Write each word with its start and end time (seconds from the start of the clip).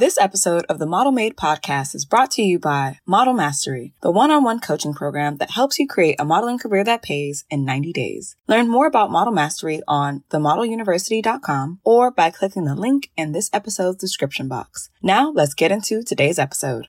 This 0.00 0.16
episode 0.16 0.64
of 0.70 0.78
the 0.78 0.86
Model 0.86 1.12
Made 1.12 1.36
podcast 1.36 1.94
is 1.94 2.06
brought 2.06 2.30
to 2.30 2.42
you 2.42 2.58
by 2.58 3.00
Model 3.04 3.34
Mastery, 3.34 3.92
the 4.00 4.10
one-on-one 4.10 4.60
coaching 4.60 4.94
program 4.94 5.36
that 5.36 5.50
helps 5.50 5.78
you 5.78 5.86
create 5.86 6.16
a 6.18 6.24
modeling 6.24 6.56
career 6.56 6.82
that 6.84 7.02
pays 7.02 7.44
in 7.50 7.66
90 7.66 7.92
days. 7.92 8.34
Learn 8.48 8.70
more 8.70 8.86
about 8.86 9.10
Model 9.10 9.34
Mastery 9.34 9.82
on 9.86 10.24
themodeluniversity.com 10.30 11.80
or 11.84 12.10
by 12.10 12.30
clicking 12.30 12.64
the 12.64 12.74
link 12.74 13.10
in 13.14 13.32
this 13.32 13.50
episode's 13.52 13.98
description 13.98 14.48
box. 14.48 14.88
Now, 15.02 15.32
let's 15.32 15.52
get 15.52 15.70
into 15.70 16.02
today's 16.02 16.38
episode. 16.38 16.88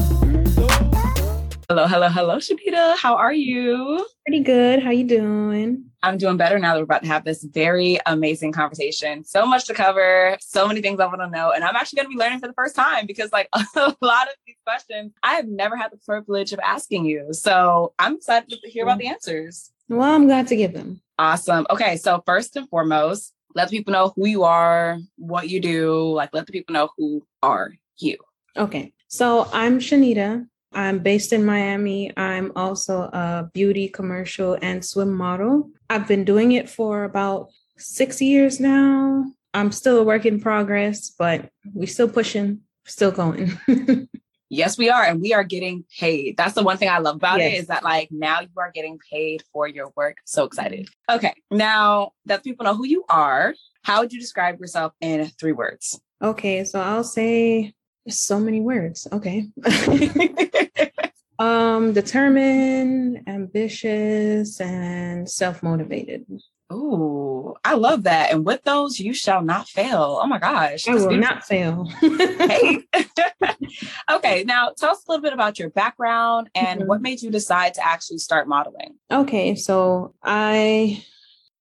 Hello, 1.71 1.87
hello, 1.87 2.09
hello, 2.09 2.35
Shanita. 2.35 2.97
How 2.97 3.15
are 3.15 3.31
you? 3.31 4.05
Pretty 4.27 4.43
good. 4.43 4.83
How 4.83 4.89
you 4.89 5.05
doing? 5.05 5.85
I'm 6.03 6.17
doing 6.17 6.35
better 6.35 6.59
now 6.59 6.73
that 6.73 6.81
we're 6.81 6.83
about 6.83 7.03
to 7.03 7.07
have 7.07 7.23
this 7.23 7.45
very 7.45 7.97
amazing 8.07 8.51
conversation. 8.51 9.23
So 9.23 9.45
much 9.45 9.67
to 9.67 9.73
cover, 9.73 10.35
so 10.41 10.67
many 10.67 10.81
things 10.81 10.99
I 10.99 11.05
want 11.05 11.21
to 11.21 11.29
know. 11.29 11.51
And 11.51 11.63
I'm 11.63 11.77
actually 11.77 11.95
going 11.95 12.07
to 12.07 12.09
be 12.09 12.19
learning 12.21 12.41
for 12.41 12.47
the 12.47 12.53
first 12.55 12.75
time 12.75 13.05
because, 13.07 13.31
like, 13.31 13.47
a 13.55 13.95
lot 14.01 14.27
of 14.27 14.33
these 14.45 14.57
questions 14.65 15.13
I 15.23 15.35
have 15.35 15.47
never 15.47 15.77
had 15.77 15.93
the 15.93 15.97
privilege 16.05 16.51
of 16.51 16.59
asking 16.59 17.05
you. 17.05 17.29
So 17.31 17.93
I'm 17.97 18.15
excited 18.15 18.49
to 18.49 18.69
hear 18.69 18.83
about 18.83 18.97
the 18.97 19.07
answers. 19.07 19.71
Well, 19.87 20.13
I'm 20.13 20.25
glad 20.25 20.47
to 20.47 20.57
give 20.57 20.73
them. 20.73 21.01
Awesome. 21.17 21.65
Okay. 21.69 21.95
So, 21.95 22.21
first 22.25 22.57
and 22.57 22.67
foremost, 22.67 23.33
let 23.55 23.69
the 23.69 23.77
people 23.77 23.93
know 23.93 24.11
who 24.17 24.27
you 24.27 24.43
are, 24.43 24.99
what 25.15 25.47
you 25.47 25.61
do, 25.61 26.11
like, 26.11 26.33
let 26.33 26.47
the 26.47 26.51
people 26.51 26.73
know 26.73 26.89
who 26.97 27.25
are 27.41 27.75
you. 27.97 28.17
Okay. 28.57 28.91
So, 29.07 29.47
I'm 29.53 29.79
Shanita. 29.79 30.47
I'm 30.73 30.99
based 30.99 31.33
in 31.33 31.45
Miami. 31.45 32.11
I'm 32.17 32.51
also 32.55 33.01
a 33.01 33.49
beauty 33.53 33.87
commercial 33.89 34.57
and 34.61 34.83
swim 34.83 35.13
model. 35.13 35.69
I've 35.89 36.07
been 36.07 36.23
doing 36.23 36.53
it 36.53 36.69
for 36.69 37.03
about 37.03 37.49
six 37.77 38.21
years 38.21 38.59
now. 38.59 39.25
I'm 39.53 39.71
still 39.71 39.99
a 39.99 40.03
work 40.03 40.25
in 40.25 40.39
progress, 40.39 41.09
but 41.09 41.49
we're 41.73 41.87
still 41.87 42.07
pushing, 42.07 42.61
still 42.85 43.11
going. 43.11 43.57
yes, 44.49 44.77
we 44.77 44.89
are. 44.89 45.03
And 45.03 45.21
we 45.21 45.33
are 45.33 45.43
getting 45.43 45.83
paid. 45.99 46.37
That's 46.37 46.53
the 46.53 46.63
one 46.63 46.77
thing 46.77 46.89
I 46.89 46.99
love 46.99 47.17
about 47.17 47.39
yes. 47.39 47.53
it 47.53 47.57
is 47.61 47.67
that 47.67 47.83
like 47.83 48.09
now 48.11 48.39
you 48.41 48.49
are 48.57 48.71
getting 48.71 48.97
paid 49.11 49.43
for 49.51 49.67
your 49.67 49.91
work. 49.95 50.17
So 50.25 50.45
excited. 50.45 50.87
Okay. 51.09 51.33
Now 51.49 52.11
that 52.25 52.43
people 52.43 52.63
know 52.63 52.75
who 52.75 52.85
you 52.85 53.03
are, 53.09 53.55
how 53.83 54.01
would 54.01 54.13
you 54.13 54.19
describe 54.19 54.59
yourself 54.59 54.93
in 55.01 55.25
three 55.39 55.53
words? 55.53 55.99
Okay. 56.21 56.63
So 56.63 56.79
I'll 56.79 57.03
say 57.03 57.73
so 58.07 58.39
many 58.39 58.61
words. 58.61 59.07
Okay. 59.11 59.47
um, 61.39 61.93
determined, 61.93 63.23
ambitious, 63.27 64.59
and 64.59 65.29
self-motivated. 65.29 66.25
Ooh, 66.71 67.55
I 67.65 67.73
love 67.73 68.03
that. 68.03 68.31
And 68.31 68.45
with 68.45 68.63
those, 68.63 68.99
you 68.99 69.13
shall 69.13 69.41
not 69.41 69.67
fail. 69.67 70.19
Oh 70.21 70.27
my 70.27 70.39
gosh. 70.39 70.87
I 70.87 70.93
will 70.93 71.09
beautiful. 71.09 71.17
not 71.17 71.43
fail. 71.43 71.85
hey. 71.99 72.83
okay, 74.11 74.43
now 74.45 74.71
tell 74.77 74.91
us 74.91 75.03
a 75.07 75.11
little 75.11 75.21
bit 75.21 75.33
about 75.33 75.59
your 75.59 75.69
background 75.69 76.49
and 76.55 76.79
mm-hmm. 76.79 76.87
what 76.87 77.01
made 77.01 77.21
you 77.21 77.29
decide 77.29 77.73
to 77.75 77.85
actually 77.85 78.19
start 78.19 78.47
modeling. 78.47 78.95
Okay, 79.11 79.55
so 79.55 80.13
I 80.23 81.03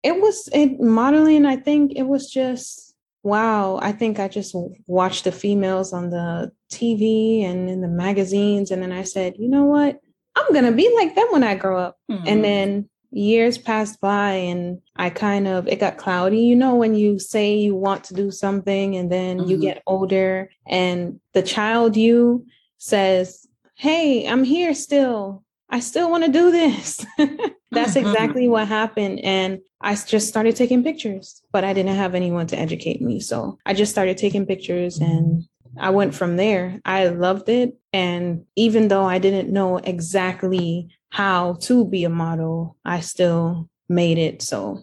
it 0.03 0.21
was 0.21 0.49
it 0.53 0.81
modeling, 0.81 1.45
I 1.45 1.57
think 1.57 1.93
it 1.97 2.05
was 2.05 2.31
just 2.31 2.90
wow, 3.23 3.79
I 3.83 3.93
think 3.93 4.19
I 4.19 4.29
just 4.29 4.55
watched 4.87 5.25
the 5.25 5.33
females 5.33 5.93
on 5.93 6.11
the 6.11 6.53
TV 6.71 7.45
and 7.45 7.69
in 7.69 7.81
the 7.81 7.89
magazines. 7.89 8.71
And 8.71 8.83
then 8.83 8.93
I 8.93 9.03
said, 9.03 9.35
you 9.39 9.49
know 9.49 9.65
what? 9.65 10.01
I'm 10.37 10.53
going 10.53 10.65
to 10.65 10.73
be 10.73 10.91
like 10.95 11.15
them 11.15 11.29
when 11.31 11.45
I 11.45 11.55
grow 11.55 11.79
up. 11.79 11.99
Mm-hmm. 12.11 12.27
And 12.27 12.45
then 12.45 12.89
years 13.11 13.59
passed 13.59 14.01
by 14.01 14.33
and 14.33 14.81
I 14.97 15.11
kind 15.11 15.49
of, 15.49 15.69
it 15.69 15.81
got 15.81 15.99
cloudy. 15.99 16.41
You 16.41 16.57
know, 16.57 16.77
when 16.77 16.95
you 16.95 17.19
say 17.19 17.57
you 17.57 17.75
want 17.75 18.05
to 18.05 18.15
do 18.15 18.31
something 18.31 18.97
and 18.97 19.11
then 19.11 19.39
mm-hmm. 19.39 19.51
you 19.51 19.59
get 19.59 19.83
older 19.87 20.51
and 20.67 21.21
the 21.35 21.43
child 21.43 21.97
you 21.97 22.47
says, 22.79 23.47
hey, 23.75 24.27
I'm 24.27 24.45
here 24.45 24.75
still. 24.75 25.45
I 25.71 25.81
still 25.81 26.11
want 26.11 26.25
to 26.25 26.33
do 26.33 26.51
this. 26.51 27.07
That's 27.19 27.95
mm-hmm. 27.95 28.07
exactly 28.07 28.49
what 28.49 28.67
happened. 28.67 29.21
And 29.21 29.61
I 29.81 29.95
just 29.95 30.29
started 30.29 30.57
taking 30.57 30.83
pictures, 30.83 31.43
but 31.53 31.65
I 31.65 31.73
didn't 31.73 31.95
have 31.95 32.15
anyone 32.15 32.49
to 32.49 32.59
educate 32.59 33.01
me. 33.01 33.21
So 33.21 33.59
I 33.65 33.75
just 33.75 33.93
started 33.93 34.19
taking 34.19 34.47
pictures 34.47 34.99
and 34.99 35.45
I 35.79 35.91
went 35.91 36.15
from 36.15 36.37
there. 36.37 36.81
I 36.85 37.07
loved 37.09 37.49
it. 37.49 37.77
And 37.93 38.45
even 38.57 38.89
though 38.89 39.05
I 39.05 39.19
didn't 39.19 39.53
know 39.53 39.79
exactly 39.79 40.89
how 41.11 41.55
to 41.63 41.85
be 41.85 42.05
a 42.05 42.11
model, 42.11 42.77
I 42.85 43.01
still 43.01 43.69
made 43.89 44.19
it. 44.19 44.43
So 44.43 44.83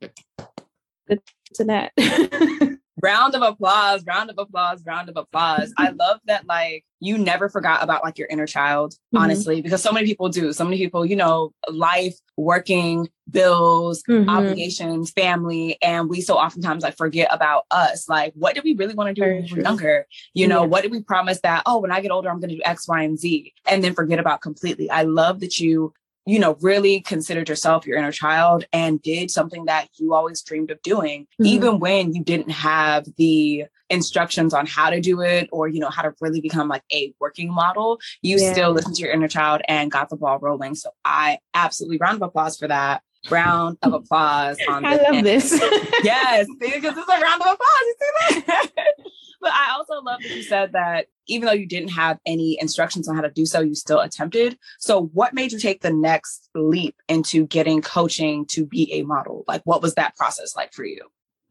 good 0.00 1.20
to 1.54 1.64
that. 1.64 1.92
round 3.02 3.34
of 3.34 3.42
applause, 3.42 4.04
round 4.06 4.30
of 4.30 4.38
applause, 4.38 4.84
round 4.84 5.08
of 5.08 5.16
applause. 5.16 5.72
I 5.76 5.90
love 5.98 6.20
that 6.26 6.46
like 6.46 6.84
you 7.00 7.18
never 7.18 7.48
forgot 7.48 7.82
about 7.82 8.02
like 8.02 8.18
your 8.18 8.28
inner 8.28 8.46
child, 8.46 8.92
mm-hmm. 8.92 9.18
honestly, 9.18 9.60
because 9.60 9.82
so 9.82 9.92
many 9.92 10.06
people 10.06 10.28
do. 10.28 10.52
So 10.52 10.64
many 10.64 10.78
people, 10.78 11.04
you 11.04 11.16
know, 11.16 11.52
life, 11.68 12.14
working, 12.36 13.08
bills, 13.30 14.02
mm-hmm. 14.08 14.28
obligations, 14.28 15.10
family, 15.10 15.76
and 15.82 16.08
we 16.08 16.20
so 16.20 16.36
oftentimes 16.36 16.82
like 16.82 16.96
forget 16.96 17.28
about 17.30 17.64
us. 17.70 18.08
Like, 18.08 18.32
what 18.34 18.54
did 18.54 18.64
we 18.64 18.74
really 18.74 18.94
want 18.94 19.08
to 19.08 19.14
do 19.14 19.20
Very 19.20 19.34
when 19.40 19.44
we 19.44 19.52
were 19.52 19.62
younger? 19.62 20.06
You 20.32 20.48
know, 20.48 20.62
yeah. 20.62 20.68
what 20.68 20.82
did 20.82 20.92
we 20.92 21.02
promise 21.02 21.40
that, 21.42 21.62
oh, 21.66 21.80
when 21.80 21.92
I 21.92 22.00
get 22.00 22.10
older, 22.10 22.30
I'm 22.30 22.40
going 22.40 22.50
to 22.50 22.56
do 22.56 22.62
X, 22.64 22.88
Y, 22.88 23.02
and 23.02 23.18
Z, 23.18 23.52
and 23.66 23.84
then 23.84 23.94
forget 23.94 24.18
about 24.18 24.40
completely. 24.40 24.90
I 24.90 25.02
love 25.02 25.40
that 25.40 25.58
you 25.58 25.92
you 26.26 26.40
know, 26.40 26.56
really 26.60 27.00
considered 27.00 27.48
yourself 27.48 27.86
your 27.86 27.96
inner 27.96 28.12
child 28.12 28.64
and 28.72 29.00
did 29.00 29.30
something 29.30 29.64
that 29.66 29.88
you 29.94 30.12
always 30.12 30.42
dreamed 30.42 30.70
of 30.72 30.82
doing, 30.82 31.22
mm-hmm. 31.22 31.46
even 31.46 31.78
when 31.78 32.12
you 32.12 32.22
didn't 32.22 32.50
have 32.50 33.06
the 33.16 33.64
instructions 33.88 34.52
on 34.52 34.66
how 34.66 34.90
to 34.90 35.00
do 35.00 35.20
it 35.20 35.48
or, 35.52 35.68
you 35.68 35.78
know, 35.78 35.88
how 35.88 36.02
to 36.02 36.12
really 36.20 36.40
become 36.40 36.68
like 36.68 36.82
a 36.92 37.14
working 37.20 37.52
model, 37.52 38.00
you 38.22 38.38
yeah. 38.38 38.52
still 38.52 38.72
listened 38.72 38.96
to 38.96 39.02
your 39.02 39.12
inner 39.12 39.28
child 39.28 39.62
and 39.68 39.90
got 39.90 40.08
the 40.08 40.16
ball 40.16 40.38
rolling. 40.40 40.74
So 40.74 40.90
I 41.04 41.38
absolutely 41.54 41.98
round 41.98 42.16
of 42.16 42.22
applause 42.22 42.58
for 42.58 42.66
that. 42.66 43.02
Round 43.30 43.78
of 43.82 43.92
applause 43.92 44.58
on 44.68 44.84
I 44.84 44.96
love 44.96 45.14
end. 45.14 45.26
this. 45.26 45.50
yes, 46.04 46.46
because 46.60 46.96
it's 46.96 47.08
a 47.08 47.20
round 47.20 47.42
of 47.42 47.48
applause. 47.54 47.58
You 47.80 47.94
see 48.00 48.40
that? 48.46 48.70
but 49.40 49.52
I 49.52 49.74
also 49.76 50.02
love 50.02 50.20
that 50.22 50.30
you 50.30 50.42
said 50.42 50.72
that 50.72 51.06
even 51.28 51.46
though 51.46 51.52
you 51.52 51.66
didn't 51.66 51.90
have 51.90 52.18
any 52.26 52.58
instructions 52.60 53.08
on 53.08 53.16
how 53.16 53.22
to 53.22 53.30
do 53.30 53.46
so, 53.46 53.60
you 53.60 53.74
still 53.74 54.00
attempted. 54.00 54.58
So, 54.78 55.06
what 55.12 55.34
made 55.34 55.52
you 55.52 55.58
take 55.58 55.82
the 55.82 55.92
next 55.92 56.48
leap 56.54 56.96
into 57.08 57.46
getting 57.46 57.82
coaching 57.82 58.46
to 58.46 58.66
be 58.66 58.92
a 58.92 59.02
model? 59.02 59.44
Like, 59.48 59.62
what 59.64 59.82
was 59.82 59.94
that 59.94 60.16
process 60.16 60.54
like 60.56 60.72
for 60.72 60.84
you? 60.84 61.00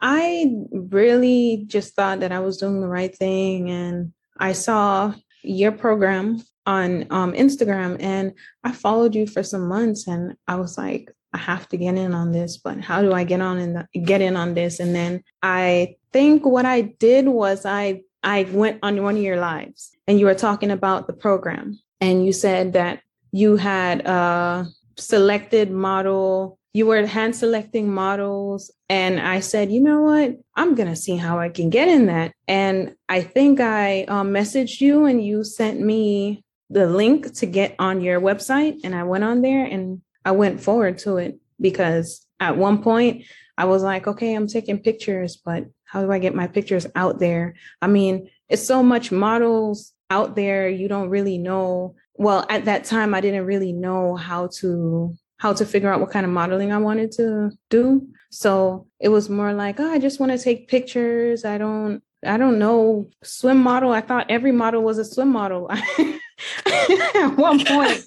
I 0.01 0.51
really 0.71 1.63
just 1.67 1.95
thought 1.95 2.19
that 2.19 2.31
I 2.31 2.39
was 2.39 2.57
doing 2.57 2.81
the 2.81 2.87
right 2.87 3.15
thing. 3.15 3.69
And 3.69 4.13
I 4.37 4.51
saw 4.51 5.13
your 5.41 5.71
program 5.71 6.41
on 6.65 7.05
um, 7.11 7.33
Instagram 7.33 7.97
and 7.99 8.33
I 8.63 8.71
followed 8.71 9.15
you 9.15 9.27
for 9.27 9.43
some 9.43 9.67
months 9.67 10.07
and 10.07 10.35
I 10.47 10.55
was 10.55 10.77
like, 10.77 11.11
I 11.35 11.37
have 11.37 11.67
to 11.69 11.77
get 11.77 11.95
in 11.95 12.13
on 12.13 12.31
this, 12.31 12.55
but 12.55 12.79
how 12.79 13.01
do 13.01 13.11
I 13.11 13.25
get 13.25 13.41
on 13.41 13.57
in 13.59 13.85
and 13.93 14.07
get 14.07 14.21
in 14.21 14.37
on 14.37 14.53
this? 14.53 14.79
And 14.79 14.95
then 14.95 15.21
I 15.43 15.97
think 16.13 16.45
what 16.45 16.65
I 16.65 16.81
did 16.81 17.27
was 17.27 17.65
I 17.65 18.03
I 18.23 18.47
went 18.51 18.79
on 18.81 19.03
one 19.03 19.17
of 19.17 19.21
your 19.21 19.37
lives 19.37 19.91
and 20.07 20.17
you 20.17 20.27
were 20.27 20.41
talking 20.47 20.71
about 20.71 21.07
the 21.07 21.13
program. 21.13 21.77
And 21.99 22.25
you 22.25 22.31
said 22.31 22.73
that 22.73 23.01
you 23.33 23.57
had 23.57 24.07
a 24.07 24.65
selected 24.97 25.71
model 25.71 26.57
you 26.75 26.85
were 26.85 27.05
hand 27.05 27.33
selecting 27.33 27.93
models. 27.93 28.69
And 28.89 29.21
i 29.21 29.39
said 29.39 29.71
you 29.71 29.79
know 29.79 30.01
what? 30.01 30.35
I'm 30.55 30.75
going 30.75 30.89
to 30.89 31.01
see 31.05 31.15
how 31.15 31.39
i 31.39 31.49
can 31.49 31.69
get 31.69 31.87
in 31.87 32.07
that. 32.07 32.33
And 32.47 32.95
i 33.09 33.21
think 33.21 33.59
i 33.59 34.03
um, 34.03 34.31
messaged 34.31 34.81
you 34.81 35.05
and 35.05 35.23
you 35.23 35.43
sent 35.43 35.79
me 35.79 36.43
the 36.69 36.87
link 36.87 37.33
to 37.35 37.45
get 37.45 37.75
on 37.79 38.01
your 38.01 38.19
website. 38.19 38.75
And 38.83 38.93
i 38.93 39.03
went 39.03 39.23
on 39.23 39.41
there 39.41 39.65
and 39.65 40.01
i 40.25 40.31
went 40.31 40.59
forward 40.59 40.97
to 40.97 41.17
it 41.17 41.39
because 41.61 42.25
at 42.39 42.57
one 42.57 42.83
point 42.83 43.23
i 43.57 43.63
was 43.63 43.83
like 43.83 44.07
okay 44.07 44.33
i'm 44.33 44.47
taking 44.47 44.79
pictures 44.79 45.37
but 45.37 45.65
how 45.95 46.03
do 46.03 46.11
I 46.11 46.19
get 46.19 46.35
my 46.35 46.47
pictures 46.47 46.85
out 46.93 47.19
there? 47.19 47.55
I 47.81 47.87
mean, 47.87 48.29
it's 48.49 48.67
so 48.67 48.83
much 48.83 49.13
models 49.13 49.93
out 50.09 50.35
there. 50.35 50.67
You 50.67 50.89
don't 50.89 51.09
really 51.09 51.37
know. 51.37 51.95
Well, 52.15 52.45
at 52.49 52.65
that 52.65 52.83
time, 52.83 53.13
I 53.13 53.21
didn't 53.21 53.45
really 53.45 53.71
know 53.71 54.17
how 54.17 54.47
to 54.59 55.15
how 55.37 55.53
to 55.53 55.65
figure 55.65 55.91
out 55.91 56.01
what 56.01 56.11
kind 56.11 56.25
of 56.25 56.33
modeling 56.33 56.73
I 56.73 56.79
wanted 56.79 57.11
to 57.13 57.51
do. 57.69 58.07
So 58.29 58.87
it 58.99 59.09
was 59.09 59.29
more 59.29 59.53
like, 59.53 59.79
oh, 59.79 59.89
I 59.89 59.99
just 59.99 60.19
want 60.19 60.33
to 60.33 60.37
take 60.37 60.67
pictures. 60.67 61.45
I 61.45 61.57
don't 61.57 62.03
I 62.25 62.35
don't 62.35 62.59
know, 62.59 63.09
swim 63.23 63.59
model. 63.63 63.91
I 63.91 64.01
thought 64.01 64.29
every 64.29 64.51
model 64.51 64.81
was 64.81 64.97
a 64.97 65.05
swim 65.05 65.29
model. 65.29 65.71
At 66.65 67.29
one 67.37 67.63
point, 67.63 68.03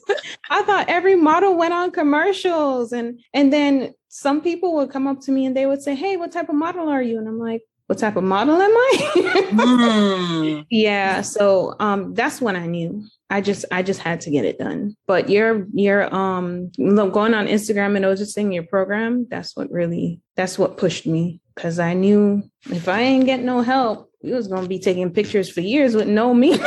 I 0.51 0.63
thought 0.63 0.89
every 0.89 1.17
model 1.17 1.57
went 1.57 1.73
on 1.73 1.91
commercials, 1.91 2.93
and 2.93 3.21
and 3.33 3.53
then 3.53 3.95
some 4.09 4.41
people 4.41 4.75
would 4.77 4.91
come 4.91 5.07
up 5.07 5.21
to 5.23 5.33
me 5.33 5.47
and 5.47 5.57
they 5.57 5.67
would 5.67 5.83
say, 5.83 5.95
"Hey, 5.95 6.17
what 6.17 6.33
type 6.33 6.49
of 6.49 6.55
model 6.55 6.89
are 6.89 7.03
you?" 7.03 7.19
And 7.19 7.29
I'm 7.29 7.39
like, 7.39 7.63
"What 7.87 7.99
type 7.99 8.17
of 8.17 8.25
model 8.25 8.61
am 8.61 8.71
I?" 8.71 9.13
mm. 9.51 10.67
Yeah, 10.71 11.23
so 11.23 11.75
um, 11.81 12.15
that's 12.15 12.41
when 12.41 12.57
I 12.57 12.67
knew. 12.67 13.05
I 13.31 13.41
just 13.41 13.65
I 13.71 13.83
just 13.83 14.01
had 14.01 14.23
to 14.23 14.31
get 14.31 14.45
it 14.45 14.59
done. 14.59 14.97
But 15.07 15.29
your 15.29 15.67
your 15.75 16.15
um 16.15 16.71
going 16.77 17.35
on 17.35 17.47
Instagram 17.47 17.95
and 17.97 18.03
noticing 18.03 18.53
your 18.53 18.65
program, 18.65 19.27
that's 19.31 19.57
what 19.57 19.71
really 19.71 20.21
that's 20.37 20.59
what 20.59 20.79
pushed 20.79 21.07
me 21.07 21.41
because 21.55 21.79
I 21.79 21.93
knew 21.93 22.43
if 22.71 22.89
I 22.89 23.01
ain't 23.01 23.27
get 23.27 23.43
no 23.43 23.63
help, 23.63 24.11
we 24.23 24.33
was 24.33 24.49
gonna 24.49 24.69
be 24.69 24.79
taking 24.79 25.13
pictures 25.13 25.51
for 25.51 25.61
years 25.61 25.95
with 25.95 26.09
no 26.09 26.33
meaning. 26.43 26.61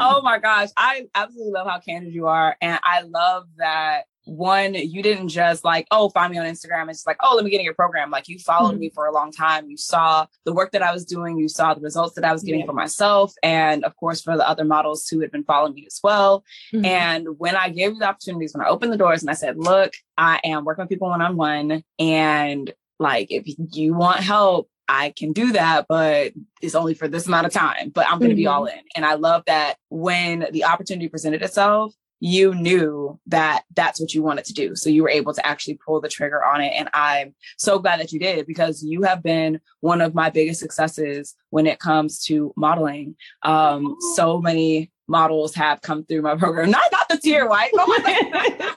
oh 0.00 0.20
my 0.32 0.38
gosh. 0.38 0.70
I 0.76 1.06
absolutely 1.14 1.52
love 1.52 1.66
how 1.66 1.78
candid 1.78 2.14
you 2.14 2.26
are. 2.26 2.56
And 2.62 2.80
I 2.82 3.02
love 3.02 3.48
that 3.58 4.04
one, 4.24 4.74
you 4.74 5.02
didn't 5.02 5.28
just 5.28 5.64
like, 5.64 5.86
oh, 5.90 6.08
find 6.08 6.32
me 6.32 6.38
on 6.38 6.46
Instagram. 6.46 6.88
It's 6.88 7.06
like, 7.06 7.16
oh, 7.20 7.34
let 7.34 7.44
me 7.44 7.50
get 7.50 7.58
in 7.58 7.64
your 7.64 7.74
program. 7.74 8.10
Like 8.10 8.28
you 8.28 8.38
followed 8.38 8.70
mm-hmm. 8.70 8.80
me 8.80 8.90
for 8.90 9.06
a 9.06 9.12
long 9.12 9.32
time. 9.32 9.68
You 9.68 9.76
saw 9.76 10.26
the 10.44 10.52
work 10.52 10.70
that 10.72 10.82
I 10.82 10.92
was 10.92 11.04
doing. 11.04 11.38
You 11.38 11.48
saw 11.48 11.74
the 11.74 11.80
results 11.80 12.14
that 12.14 12.24
I 12.24 12.32
was 12.32 12.42
getting 12.42 12.60
yeah. 12.60 12.66
for 12.66 12.72
myself. 12.72 13.34
And 13.42 13.84
of 13.84 13.94
course, 13.96 14.22
for 14.22 14.36
the 14.36 14.48
other 14.48 14.64
models 14.64 15.08
who 15.08 15.20
had 15.20 15.32
been 15.32 15.44
following 15.44 15.74
me 15.74 15.86
as 15.86 15.98
well. 16.02 16.44
Mm-hmm. 16.72 16.84
And 16.84 17.28
when 17.38 17.56
I 17.56 17.68
gave 17.68 17.92
you 17.92 17.98
the 17.98 18.08
opportunities, 18.08 18.54
when 18.54 18.64
I 18.64 18.70
opened 18.70 18.92
the 18.92 18.96
doors 18.96 19.22
and 19.22 19.30
I 19.30 19.34
said, 19.34 19.58
look, 19.58 19.92
I 20.16 20.40
am 20.44 20.64
working 20.64 20.84
with 20.84 20.90
people 20.90 21.10
one 21.10 21.20
on 21.20 21.36
one. 21.36 21.82
And 21.98 22.72
like, 23.00 23.26
if 23.30 23.44
you 23.72 23.92
want 23.94 24.20
help, 24.20 24.70
I 24.88 25.12
can 25.16 25.32
do 25.32 25.52
that, 25.52 25.86
but 25.88 26.32
it's 26.60 26.74
only 26.74 26.94
for 26.94 27.08
this 27.08 27.26
amount 27.26 27.46
of 27.46 27.52
time, 27.52 27.90
but 27.90 28.06
I'm 28.06 28.18
going 28.18 28.30
to 28.30 28.34
mm-hmm. 28.34 28.42
be 28.42 28.46
all 28.46 28.66
in. 28.66 28.80
And 28.96 29.04
I 29.04 29.14
love 29.14 29.44
that 29.46 29.76
when 29.88 30.46
the 30.52 30.64
opportunity 30.64 31.08
presented 31.08 31.42
itself, 31.42 31.94
you 32.24 32.54
knew 32.54 33.18
that 33.26 33.64
that's 33.74 34.00
what 34.00 34.14
you 34.14 34.22
wanted 34.22 34.44
to 34.44 34.52
do. 34.52 34.76
So 34.76 34.88
you 34.88 35.02
were 35.02 35.08
able 35.10 35.34
to 35.34 35.44
actually 35.44 35.80
pull 35.84 36.00
the 36.00 36.08
trigger 36.08 36.44
on 36.44 36.60
it. 36.60 36.72
And 36.76 36.88
I'm 36.94 37.34
so 37.58 37.80
glad 37.80 37.98
that 37.98 38.12
you 38.12 38.20
did 38.20 38.46
because 38.46 38.80
you 38.84 39.02
have 39.02 39.24
been 39.24 39.60
one 39.80 40.00
of 40.00 40.14
my 40.14 40.30
biggest 40.30 40.60
successes 40.60 41.34
when 41.50 41.66
it 41.66 41.80
comes 41.80 42.22
to 42.26 42.54
modeling. 42.56 43.16
Um, 43.42 43.96
so 44.14 44.40
many 44.40 44.92
models 45.12 45.54
have 45.54 45.80
come 45.82 46.04
through 46.04 46.22
my 46.22 46.34
program. 46.34 46.70
Not 46.70 46.90
not 46.90 47.08
the 47.08 47.18
tier 47.18 47.48
wipe. 47.48 47.70
Oh 47.74 47.86
my 47.86 47.98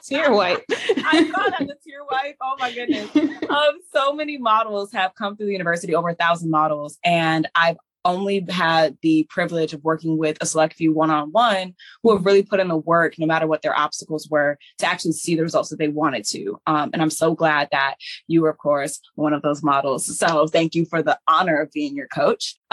wipe. 0.30 0.64
I 0.70 1.22
that 1.50 1.66
the 1.66 1.76
tier 1.84 2.04
wipe. 2.08 2.36
Oh 2.40 2.54
my 2.60 2.72
goodness. 2.72 3.10
Um, 3.46 3.78
so 3.92 4.12
many 4.12 4.36
models 4.36 4.92
have 4.92 5.14
come 5.14 5.36
through 5.36 5.46
the 5.46 5.52
university, 5.52 5.94
over 5.94 6.08
a 6.08 6.14
thousand 6.14 6.50
models, 6.50 6.98
and 7.04 7.48
I've 7.54 7.76
only 8.06 8.46
had 8.48 8.96
the 9.02 9.26
privilege 9.28 9.72
of 9.72 9.82
working 9.84 10.16
with 10.16 10.38
a 10.40 10.46
select 10.46 10.74
few 10.74 10.92
one-on-one 10.92 11.74
who 12.02 12.16
have 12.16 12.24
really 12.24 12.42
put 12.42 12.60
in 12.60 12.68
the 12.68 12.76
work 12.76 13.18
no 13.18 13.26
matter 13.26 13.46
what 13.46 13.62
their 13.62 13.78
obstacles 13.78 14.28
were 14.30 14.56
to 14.78 14.86
actually 14.86 15.12
see 15.12 15.34
the 15.34 15.42
results 15.42 15.68
that 15.70 15.78
they 15.78 15.88
wanted 15.88 16.24
to. 16.24 16.58
Um, 16.66 16.90
and 16.92 17.02
i'm 17.02 17.10
so 17.10 17.34
glad 17.34 17.68
that 17.72 17.96
you 18.26 18.42
were 18.42 18.50
of 18.50 18.58
course 18.58 19.00
one 19.14 19.32
of 19.32 19.42
those 19.42 19.62
models. 19.62 20.18
So 20.18 20.46
thank 20.46 20.74
you 20.74 20.84
for 20.84 21.02
the 21.02 21.18
honor 21.28 21.60
of 21.60 21.72
being 21.72 21.94
your 21.94 22.08
coach. 22.08 22.56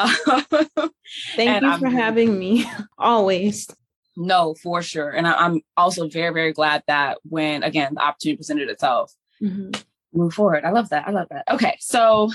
Thank 1.36 1.62
you 1.62 1.78
for 1.78 1.88
I'm, 1.88 1.94
having 1.94 2.38
me 2.38 2.66
always. 2.98 3.68
No 4.16 4.54
for 4.62 4.82
sure. 4.82 5.10
And 5.10 5.28
I, 5.28 5.46
am 5.46 5.62
also 5.76 6.08
very 6.08 6.34
very 6.34 6.54
glad 6.54 6.84
that 6.88 7.18
when 7.24 7.64
again 7.64 7.96
the 7.96 8.02
opportunity 8.02 8.38
presented 8.38 8.70
itself 8.70 9.14
mm-hmm. 9.42 9.72
move 10.14 10.34
forward. 10.34 10.64
I 10.66 10.70
love 10.70 10.90
that. 10.90 11.08
I 11.08 11.12
love 11.12 11.28
that. 11.30 11.46
Okay 11.52 11.78
so 11.80 12.30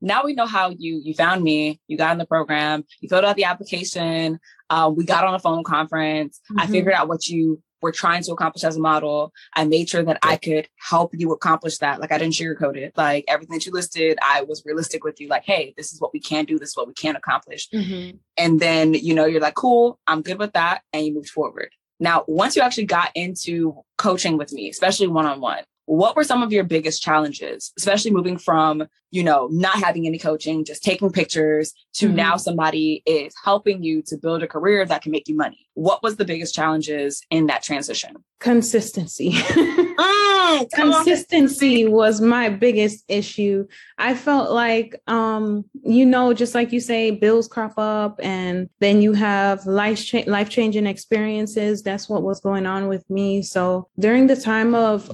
now 0.00 0.24
we 0.24 0.34
know 0.34 0.46
how 0.46 0.70
you 0.70 1.00
you 1.04 1.14
found 1.14 1.42
me. 1.42 1.80
You 1.88 1.96
got 1.96 2.12
in 2.12 2.18
the 2.18 2.26
program. 2.26 2.84
You 3.00 3.08
filled 3.08 3.24
out 3.24 3.36
the 3.36 3.44
application. 3.44 4.40
Uh, 4.68 4.90
we 4.94 5.04
got 5.04 5.24
on 5.24 5.34
a 5.34 5.38
phone 5.38 5.64
conference. 5.64 6.40
Mm-hmm. 6.50 6.60
i 6.60 6.66
figured 6.66 6.94
out 6.94 7.08
what 7.08 7.26
you 7.26 7.62
were 7.82 7.92
trying 7.92 8.22
to 8.22 8.32
accomplish 8.32 8.62
as 8.62 8.76
a 8.76 8.80
model. 8.80 9.32
I 9.54 9.64
made 9.64 9.88
sure 9.88 10.02
that 10.02 10.18
i 10.22 10.36
could 10.36 10.68
help 10.76 11.12
you 11.14 11.32
accomplish 11.32 11.78
that. 11.78 12.00
Like 12.00 12.12
i 12.12 12.18
didn't 12.18 12.34
sugarcoat 12.34 12.76
it. 12.76 12.92
Like 12.96 13.24
everything 13.28 13.58
that 13.58 13.66
you 13.66 13.72
listed 13.72 14.18
i 14.22 14.42
was 14.42 14.62
realistic 14.64 15.04
with 15.04 15.20
you. 15.20 15.28
Like 15.28 15.44
hey 15.44 15.74
this 15.76 15.92
is 15.92 16.00
what 16.00 16.12
we 16.12 16.20
can 16.20 16.44
do. 16.44 16.58
This 16.58 16.70
is 16.70 16.76
what 16.76 16.86
we 16.86 16.94
can 16.94 17.16
accomplish. 17.16 17.68
Mm-hmm. 17.70 18.16
and 18.36 18.60
then 18.60 18.94
you 18.94 19.14
know 19.14 19.26
you're 19.26 19.40
like 19.40 19.54
cool 19.54 19.98
i'm 20.06 20.22
good 20.22 20.38
with 20.38 20.52
that. 20.52 20.82
And 20.92 21.06
you 21.06 21.14
moved 21.14 21.30
forward. 21.30 21.70
Now 21.98 22.24
once 22.26 22.56
you 22.56 22.62
actually 22.62 22.86
got 22.86 23.10
into 23.14 23.82
coaching 23.98 24.38
with 24.38 24.52
me 24.52 24.70
especially 24.70 25.08
one-on-one 25.08 25.64
what 25.90 26.14
were 26.14 26.22
some 26.22 26.40
of 26.40 26.52
your 26.52 26.62
biggest 26.62 27.02
challenges, 27.02 27.72
especially 27.76 28.12
moving 28.12 28.38
from, 28.38 28.86
you 29.10 29.24
know, 29.24 29.48
not 29.50 29.82
having 29.82 30.06
any 30.06 30.20
coaching, 30.20 30.64
just 30.64 30.84
taking 30.84 31.10
pictures 31.10 31.74
to 31.94 32.06
mm-hmm. 32.06 32.14
now 32.14 32.36
somebody 32.36 33.02
is 33.06 33.34
helping 33.42 33.82
you 33.82 34.00
to 34.02 34.16
build 34.16 34.40
a 34.44 34.46
career 34.46 34.86
that 34.86 35.02
can 35.02 35.10
make 35.10 35.26
you 35.26 35.36
money? 35.36 35.66
What 35.74 36.00
was 36.00 36.14
the 36.14 36.24
biggest 36.24 36.54
challenges 36.54 37.22
in 37.28 37.48
that 37.48 37.64
transition? 37.64 38.14
Consistency. 38.38 39.32
mm, 39.32 40.70
Consistency 40.70 41.88
was 41.88 42.20
my 42.20 42.50
biggest 42.50 43.04
issue. 43.08 43.66
I 43.98 44.14
felt 44.14 44.52
like, 44.52 44.94
um, 45.08 45.64
you 45.82 46.06
know, 46.06 46.32
just 46.32 46.54
like 46.54 46.70
you 46.70 46.78
say, 46.78 47.10
bills 47.10 47.48
crop 47.48 47.76
up 47.78 48.20
and 48.22 48.70
then 48.78 49.02
you 49.02 49.12
have 49.14 49.66
life 49.66 50.06
cha- 50.06 50.22
life 50.28 50.50
changing 50.50 50.86
experiences. 50.86 51.82
That's 51.82 52.08
what 52.08 52.22
was 52.22 52.38
going 52.38 52.66
on 52.66 52.86
with 52.86 53.08
me. 53.10 53.42
So 53.42 53.88
during 53.98 54.28
the 54.28 54.36
time 54.36 54.76
of 54.76 55.10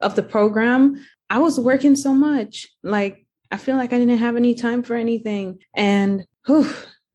of 0.00 0.16
the 0.16 0.22
program, 0.22 1.04
I 1.30 1.38
was 1.38 1.60
working 1.60 1.96
so 1.96 2.14
much. 2.14 2.68
Like 2.82 3.26
I 3.50 3.56
feel 3.56 3.76
like 3.76 3.92
I 3.92 3.98
didn't 3.98 4.18
have 4.18 4.36
any 4.36 4.54
time 4.54 4.82
for 4.82 4.94
anything. 4.94 5.58
And 5.74 6.24
whew, 6.46 6.70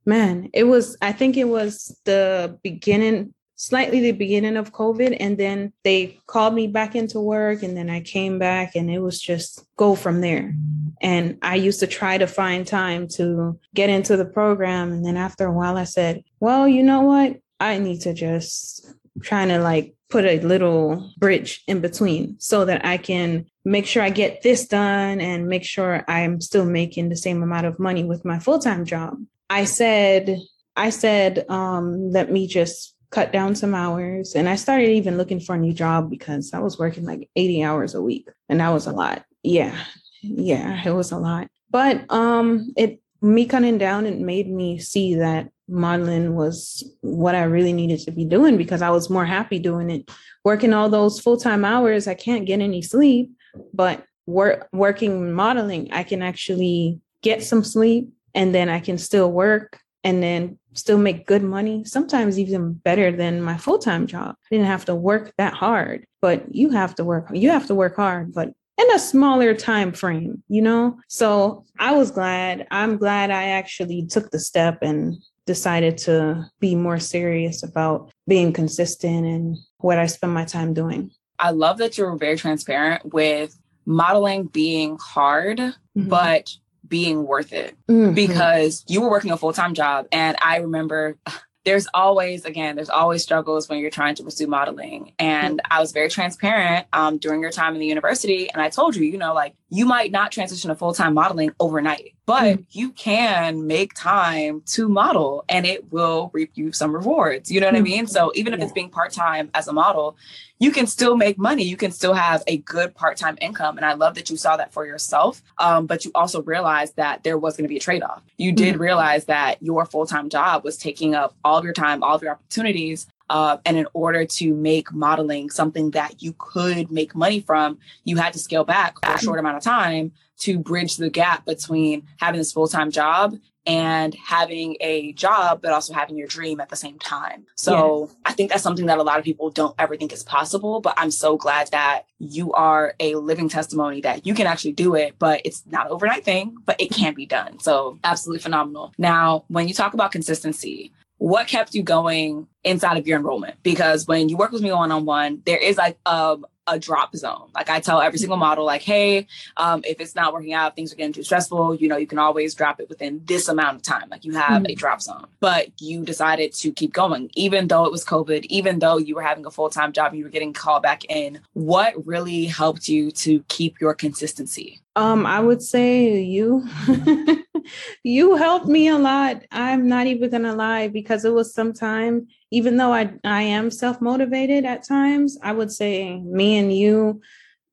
man, 0.06 0.50
it 0.54 0.64
was, 0.66 0.98
I 1.02 1.12
think 1.12 1.38
it 1.38 1.48
was 1.48 2.00
the 2.06 2.60
beginning, 2.64 3.34
slightly 3.56 4.00
the 4.00 4.12
beginning 4.12 4.58
of 4.58 4.74
COVID. 4.74 5.18
And 5.20 5.38
then 5.38 5.74
they 5.84 6.20
called 6.28 6.54
me 6.54 6.68
back 6.68 6.96
into 6.96 7.20
work. 7.20 7.64
And 7.64 7.78
then 7.78 7.90
I 7.90 8.02
came 8.02 8.40
back 8.40 8.76
and 8.76 8.90
it 8.90 9.00
was 9.00 9.22
just 9.22 9.66
go 9.78 9.96
from 9.96 10.22
there. 10.22 10.54
And 11.02 11.38
I 11.42 11.56
used 11.56 11.80
to 11.82 11.88
try 11.88 12.18
to 12.18 12.28
find 12.28 12.66
time 12.66 13.08
to 13.16 13.60
get 13.76 13.90
into 13.90 14.18
the 14.18 14.26
program. 14.26 14.92
And 14.92 15.06
then 15.06 15.18
after 15.18 15.46
a 15.46 15.54
while, 15.54 15.78
I 15.78 15.84
said, 15.84 16.24
well, 16.40 16.68
you 16.68 16.84
know 16.84 17.02
what? 17.02 17.38
I 17.60 17.78
need 17.78 18.02
to 18.02 18.14
just 18.14 18.88
trying 19.22 19.50
to 19.50 19.60
like 19.60 19.96
put 20.14 20.26
a 20.26 20.40
little 20.42 21.12
bridge 21.18 21.64
in 21.68 21.82
between 21.82 22.40
so 22.40 22.66
that 22.66 22.86
I 22.86 22.98
can 22.98 23.48
make 23.66 23.88
sure 23.88 24.04
I 24.04 24.12
get 24.12 24.44
this 24.44 24.68
done 24.68 25.20
and 25.20 25.48
make 25.48 25.64
sure 25.64 26.06
I'm 26.08 26.40
still 26.40 26.66
making 26.66 27.10
the 27.10 27.18
same 27.18 27.42
amount 27.42 27.66
of 27.66 27.80
money 27.80 28.04
with 28.04 28.24
my 28.24 28.38
full-time 28.38 28.86
job. 28.86 29.18
I 29.50 29.66
said, 29.66 30.38
I 30.76 30.92
said, 30.92 31.46
um, 31.50 32.12
let 32.12 32.32
me 32.32 32.46
just 32.46 32.96
cut 33.10 33.32
down 33.32 33.56
some 33.56 33.74
hours. 33.74 34.36
And 34.36 34.48
I 34.48 34.56
started 34.56 34.90
even 34.90 35.18
looking 35.18 35.40
for 35.40 35.56
a 35.56 35.58
new 35.58 35.74
job 35.74 36.12
because 36.12 36.54
I 36.54 36.60
was 36.60 36.78
working 36.78 37.06
like 37.06 37.28
80 37.36 37.64
hours 37.64 37.96
a 37.96 38.02
week. 38.02 38.30
And 38.50 38.60
that 38.60 38.70
was 38.70 38.86
a 38.86 38.92
lot. 38.92 39.26
Yeah. 39.42 39.76
Yeah, 40.22 40.80
it 40.86 40.92
was 40.92 41.12
a 41.12 41.18
lot. 41.18 41.48
But 41.72 42.06
um 42.10 42.72
it 42.78 43.02
me 43.24 43.46
cutting 43.46 43.78
down, 43.78 44.06
it 44.06 44.20
made 44.20 44.50
me 44.50 44.78
see 44.78 45.16
that 45.16 45.50
modeling 45.70 46.36
was 46.36 46.84
what 47.02 47.36
I 47.36 47.44
really 47.44 47.74
needed 47.74 48.02
to 48.02 48.12
be 48.12 48.26
doing 48.26 48.58
because 48.58 48.82
I 48.82 48.90
was 48.90 49.10
more 49.10 49.26
happy 49.26 49.60
doing 49.60 49.90
it. 49.90 50.12
Working 50.44 50.74
all 50.74 50.90
those 50.90 51.20
full 51.20 51.38
time 51.38 51.64
hours, 51.64 52.08
I 52.08 52.16
can't 52.16 52.46
get 52.46 52.60
any 52.60 52.82
sleep, 52.82 53.32
but 53.74 54.04
work 54.26 54.68
working 54.74 55.34
modeling, 55.34 55.92
I 55.94 56.04
can 56.04 56.22
actually 56.22 57.00
get 57.22 57.44
some 57.44 57.64
sleep 57.64 58.10
and 58.36 58.54
then 58.54 58.68
I 58.68 58.80
can 58.80 58.98
still 58.98 59.32
work 59.32 59.80
and 60.04 60.22
then 60.22 60.60
still 60.74 60.98
make 60.98 61.26
good 61.26 61.44
money, 61.44 61.86
sometimes 61.86 62.38
even 62.38 62.74
better 62.74 63.12
than 63.12 63.42
my 63.42 63.58
full 63.58 63.80
time 63.80 64.06
job. 64.06 64.36
I 64.52 64.56
didn't 64.56 64.68
have 64.68 64.86
to 64.86 64.96
work 64.96 65.34
that 65.38 65.54
hard, 65.54 66.06
but 66.22 66.54
you 66.54 66.72
have 66.72 66.96
to 66.96 67.06
work, 67.06 67.30
you 67.34 67.52
have 67.52 67.68
to 67.68 67.76
work 67.76 67.96
hard, 67.96 68.34
but 68.34 68.50
in 68.78 68.92
a 68.92 69.00
smaller 69.00 69.54
time 69.54 69.92
frame, 69.92 70.44
you 70.48 70.62
know? 70.62 70.98
So 71.08 71.66
I 71.80 71.96
was 71.96 72.12
glad. 72.12 72.68
I'm 72.72 72.98
glad 72.98 73.32
I 73.32 73.50
actually 73.50 74.06
took 74.06 74.32
the 74.32 74.40
step 74.40 74.80
and 74.82 75.18
decided 75.46 75.98
to 75.98 76.46
be 76.60 76.74
more 76.76 77.00
serious 77.00 77.64
about 77.64 78.12
being 78.28 78.54
consistent 78.54 79.26
and 79.26 79.58
what 79.78 79.98
I 79.98 80.06
spend 80.08 80.34
my 80.34 80.46
time 80.46 80.74
doing. 80.74 81.12
I 81.40 81.52
love 81.52 81.78
that 81.80 81.98
you 81.98 82.06
were 82.06 82.16
very 82.18 82.38
transparent 82.38 83.14
with 83.14 83.58
modeling 83.86 84.46
being 84.46 84.98
hard, 85.02 85.58
mm-hmm. 85.58 86.08
but 86.08 86.50
being 86.88 87.26
worth 87.26 87.54
it 87.54 87.76
mm-hmm. 87.90 88.14
because 88.14 88.84
you 88.88 89.02
were 89.02 89.10
working 89.10 89.32
a 89.32 89.38
full 89.38 89.54
time 89.54 89.74
job. 89.74 90.06
And 90.12 90.38
I 90.42 90.58
remember 90.58 91.18
there's 91.66 91.88
always 91.94 92.46
again 92.46 92.76
there's 92.76 92.90
always 92.90 93.24
struggles 93.24 93.70
when 93.70 93.80
you're 93.80 93.90
trying 93.90 94.16
to 94.16 94.24
pursue 94.24 94.48
modeling. 94.48 95.14
And 95.20 95.62
i 95.70 95.80
was 95.80 95.92
very 95.92 96.10
transparent 96.10 96.88
um, 96.94 97.18
during 97.18 97.42
your 97.42 97.52
time 97.52 97.74
in 97.74 97.80
the 97.80 97.88
university 97.88 98.50
and 98.52 98.62
i 98.62 98.70
told 98.70 98.96
you 98.96 99.04
you 99.04 99.18
know 99.18 99.34
like 99.34 99.56
you 99.74 99.88
might 99.88 100.12
not 100.12 100.32
transition 100.32 100.70
to 100.70 100.76
full-time 100.76 101.16
modeling 101.16 101.52
overnight, 101.60 102.14
but 102.26 102.58
mm. 102.58 102.66
you 102.72 102.92
can 102.92 103.68
make 103.68 103.94
time 103.94 104.62
to 104.66 104.88
model 104.88 105.44
and 105.50 105.66
it 105.66 105.92
will 105.92 106.30
reap 106.34 106.52
you 106.56 106.72
some 106.72 106.94
rewards. 106.94 107.52
You 107.52 107.60
know 107.60 107.68
what 107.68 107.76
mm. 107.76 107.80
I 107.80 107.82
mean? 107.82 108.08
So 108.08 108.32
even 108.36 108.54
if 108.54 108.60
yeah. 108.60 108.66
it's 108.66 108.74
being 108.74 108.90
part-time 108.90 109.50
as 109.54 109.68
a 109.68 109.74
model, 109.74 110.16
you 110.60 110.72
can 110.72 110.88
still 110.88 111.18
make 111.18 111.38
money. 111.38 111.64
You 111.64 111.76
can 111.76 111.92
still 111.92 112.14
have 112.14 112.44
a 112.48 112.58
good 112.58 112.96
part-time 112.96 113.38
income. 113.42 113.78
And 113.78 113.86
I 113.86 113.94
love 113.94 114.16
that 114.16 114.30
you 114.30 114.38
saw 114.38 114.56
that 114.56 114.72
for 114.72 114.86
yourself. 114.86 115.42
Um, 115.58 115.86
but 115.86 116.06
you 116.06 116.12
also 116.16 116.42
realized 116.44 116.96
that 116.96 117.24
there 117.24 117.38
was 117.38 117.58
going 117.58 117.66
to 117.66 117.70
be 117.70 117.78
a 117.78 117.82
trade-off. 117.82 118.22
You 118.38 118.54
did 118.54 118.76
mm. 118.76 118.80
realize 118.80 119.26
that 119.26 119.62
your 119.62 119.86
full-time 119.86 120.30
job 120.30 120.64
was 120.64 120.78
taking 120.78 121.16
up 121.16 121.36
all 121.44 121.58
of 121.58 121.66
your 121.66 121.74
time, 121.74 122.04
all 122.04 122.16
of 122.16 122.22
your 122.22 122.32
opportunities. 122.32 123.08
Uh, 123.30 123.58
and 123.66 123.78
in 123.78 123.88
order 123.94 124.26
to 124.26 124.54
make 124.54 124.94
modeling 124.94 125.50
something 125.50 125.92
that 125.92 126.22
you 126.22 126.36
could 126.38 126.92
make 126.92 127.16
money 127.16 127.40
from, 127.40 127.78
you 128.04 128.18
had 128.18 128.34
to 128.34 128.40
scale 128.40 128.64
back 128.64 129.04
for 129.04 129.14
a 129.14 129.20
short 129.20 129.40
amount 129.40 129.58
of 129.58 129.64
time 129.64 130.12
to 130.40 130.60
bridge 130.60 130.98
the 130.98 131.10
gap 131.10 131.46
between 131.46 132.06
having 132.20 132.38
this 132.38 132.52
full 132.52 132.68
time 132.68 132.92
job 132.92 133.36
and 133.66 134.14
having 134.16 134.76
a 134.82 135.14
job, 135.14 135.62
but 135.62 135.72
also 135.72 135.94
having 135.94 136.18
your 136.18 136.28
dream 136.28 136.60
at 136.60 136.70
the 136.70 136.76
same 136.76 137.00
time. 137.00 137.46
So 137.56 138.08
yes. 138.08 138.16
I 138.26 138.34
think 138.34 138.52
that's 138.52 138.64
something 138.64 138.88
that 138.88 138.98
a 138.98 139.04
lot 139.04 139.20
of 139.20 139.24
people 139.26 139.50
don't 139.50 139.76
ever 139.80 139.96
think 139.96 140.12
is 140.12 140.24
possible. 140.24 140.82
But 140.82 140.96
I'm 140.98 141.12
so 141.12 141.38
glad 141.38 141.70
that 141.72 142.04
you 142.20 142.52
are 142.54 142.94
a 143.00 143.16
living 143.16 143.50
testimony 143.50 144.02
that 144.02 144.26
you 144.28 144.34
can 144.34 144.48
actually 144.48 144.74
do 144.74 144.96
it, 144.96 145.16
but 145.18 145.42
it's 145.46 145.64
not 145.66 145.86
an 145.86 145.94
overnight 145.94 146.26
thing, 146.26 146.56
but 146.66 146.80
it 146.80 146.92
can 146.92 147.14
be 147.14 147.26
done. 147.26 147.60
So 147.60 148.00
absolutely 148.04 148.42
phenomenal. 148.42 148.94
Now, 148.98 149.46
when 149.48 149.68
you 149.68 149.74
talk 149.74 149.94
about 149.94 150.12
consistency, 150.12 150.92
what 151.24 151.48
kept 151.48 151.74
you 151.74 151.84
going 151.84 152.48
inside 152.66 152.98
of 152.98 153.08
your 153.08 153.18
enrollment? 153.18 153.56
Because 153.64 154.06
when 154.06 154.28
you 154.28 154.36
work 154.36 154.52
with 154.52 154.62
me 154.62 154.74
one 154.74 154.92
on 154.92 155.06
one, 155.06 155.42
there 155.46 155.58
is 155.58 155.78
like 155.78 155.98
um, 156.06 156.46
a 156.68 156.78
drop 156.78 157.16
zone. 157.16 157.50
Like 157.56 157.70
I 157.70 157.80
tell 157.80 158.02
every 158.02 158.20
single 158.20 158.36
model, 158.36 158.66
like, 158.66 158.82
hey, 158.82 159.28
um, 159.56 159.84
if 159.86 160.02
it's 160.02 160.16
not 160.16 160.34
working 160.34 160.52
out, 160.52 160.76
things 160.76 160.92
are 160.92 160.98
getting 160.98 161.14
too 161.14 161.24
stressful, 161.24 161.76
you 161.76 161.88
know, 161.88 161.96
you 161.96 162.08
can 162.08 162.20
always 162.20 162.54
drop 162.54 162.82
it 162.82 162.90
within 162.90 163.22
this 163.24 163.48
amount 163.48 163.78
of 163.78 163.84
time. 163.84 164.10
Like 164.12 164.26
you 164.26 164.34
have 164.34 164.64
mm-hmm. 164.64 164.72
a 164.72 164.76
drop 164.76 165.02
zone, 165.02 165.28
but 165.40 165.70
you 165.80 166.04
decided 166.04 166.52
to 166.56 166.74
keep 166.74 166.92
going, 166.92 167.32
even 167.36 167.70
though 167.70 167.86
it 167.86 167.92
was 167.94 168.04
COVID, 168.04 168.44
even 168.50 168.80
though 168.80 168.98
you 168.98 169.16
were 169.16 169.22
having 169.22 169.46
a 169.46 169.52
full 169.52 169.70
time 169.70 169.94
job, 169.94 170.14
you 170.14 170.26
were 170.26 170.30
getting 170.30 170.52
called 170.52 170.84
back 170.84 171.06
in. 171.06 171.40
What 171.54 172.06
really 172.06 172.48
helped 172.48 172.90
you 172.90 173.12
to 173.12 173.46
keep 173.48 173.80
your 173.80 173.94
consistency? 173.94 174.82
Um, 174.96 175.26
I 175.26 175.40
would 175.40 175.62
say 175.62 176.22
you. 176.22 176.68
you 178.04 178.36
helped 178.36 178.68
me 178.68 178.88
a 178.90 178.98
lot. 178.98 179.44
I'm 179.52 179.88
not 179.88 180.08
even 180.08 180.30
gonna 180.30 180.56
lie 180.56 180.88
because 180.88 181.26
it 181.26 181.34
was 181.34 181.54
some 181.54 181.74
time, 181.74 182.28
even 182.52 182.78
though 182.78 182.94
I 182.94 183.14
I 183.24 183.44
am 183.44 183.72
self-motivated 183.72 184.66
at 184.66 184.88
times, 184.88 185.38
I 185.42 185.52
would 185.52 185.72
say 185.72 186.20
me 186.20 186.58
and 186.58 186.76
you 186.76 187.22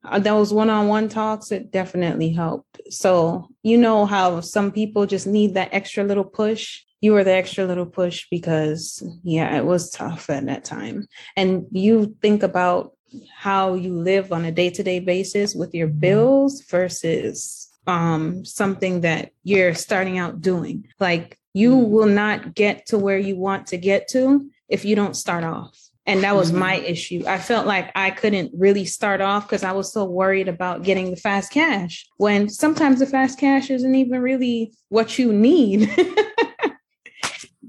uh, 0.05 0.19
those 0.19 0.53
one-on-one 0.53 1.09
talks 1.09 1.53
it 1.53 1.71
definitely 1.71 2.31
helped 2.31 2.81
so 2.89 3.49
you 3.63 3.77
know 3.77 4.07
how 4.07 4.41
some 4.41 4.73
people 4.73 5.07
just 5.07 5.27
need 5.27 5.55
that 5.55 5.69
extra 5.73 6.03
little 6.03 6.25
push 6.25 6.83
you 7.01 7.13
were 7.13 7.25
the 7.25 7.33
extra 7.33 7.67
little 7.67 7.87
push 7.87 8.27
because 8.31 9.03
yeah 9.23 9.57
it 9.57 9.65
was 9.65 9.91
tough 9.91 10.31
at 10.31 10.47
that 10.47 10.65
time 10.65 11.07
and 11.37 11.67
you 11.73 12.17
think 12.23 12.43
about 12.43 12.93
how 13.35 13.75
you 13.75 13.99
live 13.99 14.33
on 14.33 14.45
a 14.45 14.53
day-to-day 14.53 15.01
basis 15.01 15.55
with 15.55 15.75
your 15.75 15.89
bills 15.89 16.63
versus 16.63 17.69
um, 17.87 18.45
something 18.45 19.03
that 19.03 19.33
you're 19.43 19.75
starting 19.75 20.19
out 20.19 20.41
doing. 20.41 20.87
Like 20.99 21.39
you 21.55 21.75
mm-hmm. 21.75 21.91
will 21.91 22.07
not 22.07 22.55
get 22.55 22.87
to 22.87 22.99
where 22.99 23.19
you 23.19 23.37
want 23.37 23.69
to 23.69 23.77
get 23.77 24.09
to 24.09 24.51
if 24.69 24.85
you 24.85 24.95
don't 24.97 25.17
start 25.17 25.45
off. 25.45 25.77
And 26.07 26.23
that 26.25 26.35
was 26.35 26.51
my 26.51 26.77
mm-hmm. 26.77 26.87
issue. 26.87 27.23
I 27.27 27.39
felt 27.39 27.67
like 27.67 27.93
I 27.95 28.11
couldn't 28.11 28.53
really 28.57 28.85
start 28.85 29.21
off 29.21 29.47
because 29.47 29.63
I 29.63 29.73
was 29.73 29.93
so 29.93 30.05
worried 30.05 30.49
about 30.49 30.83
getting 30.83 31.11
the 31.11 31.17
fast 31.17 31.53
cash 31.53 32.07
when 32.17 32.49
sometimes 32.49 32.99
the 32.99 33.07
fast 33.07 33.39
cash 33.39 33.71
isn't 33.71 33.95
even 33.95 34.21
really 34.21 34.73
what 34.89 35.19
you 35.19 35.33
need. 35.33 35.91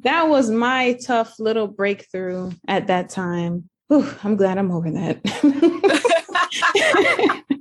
that 0.02 0.28
was 0.28 0.50
my 0.50 0.98
tough 1.06 1.40
little 1.40 1.68
breakthrough 1.68 2.52
at 2.68 2.88
that 2.88 3.10
time. 3.10 3.70
Whew, 3.92 4.08
I'm 4.24 4.38
glad 4.38 4.58
I'm 4.58 4.72
over 4.72 4.90
that. 4.90 5.22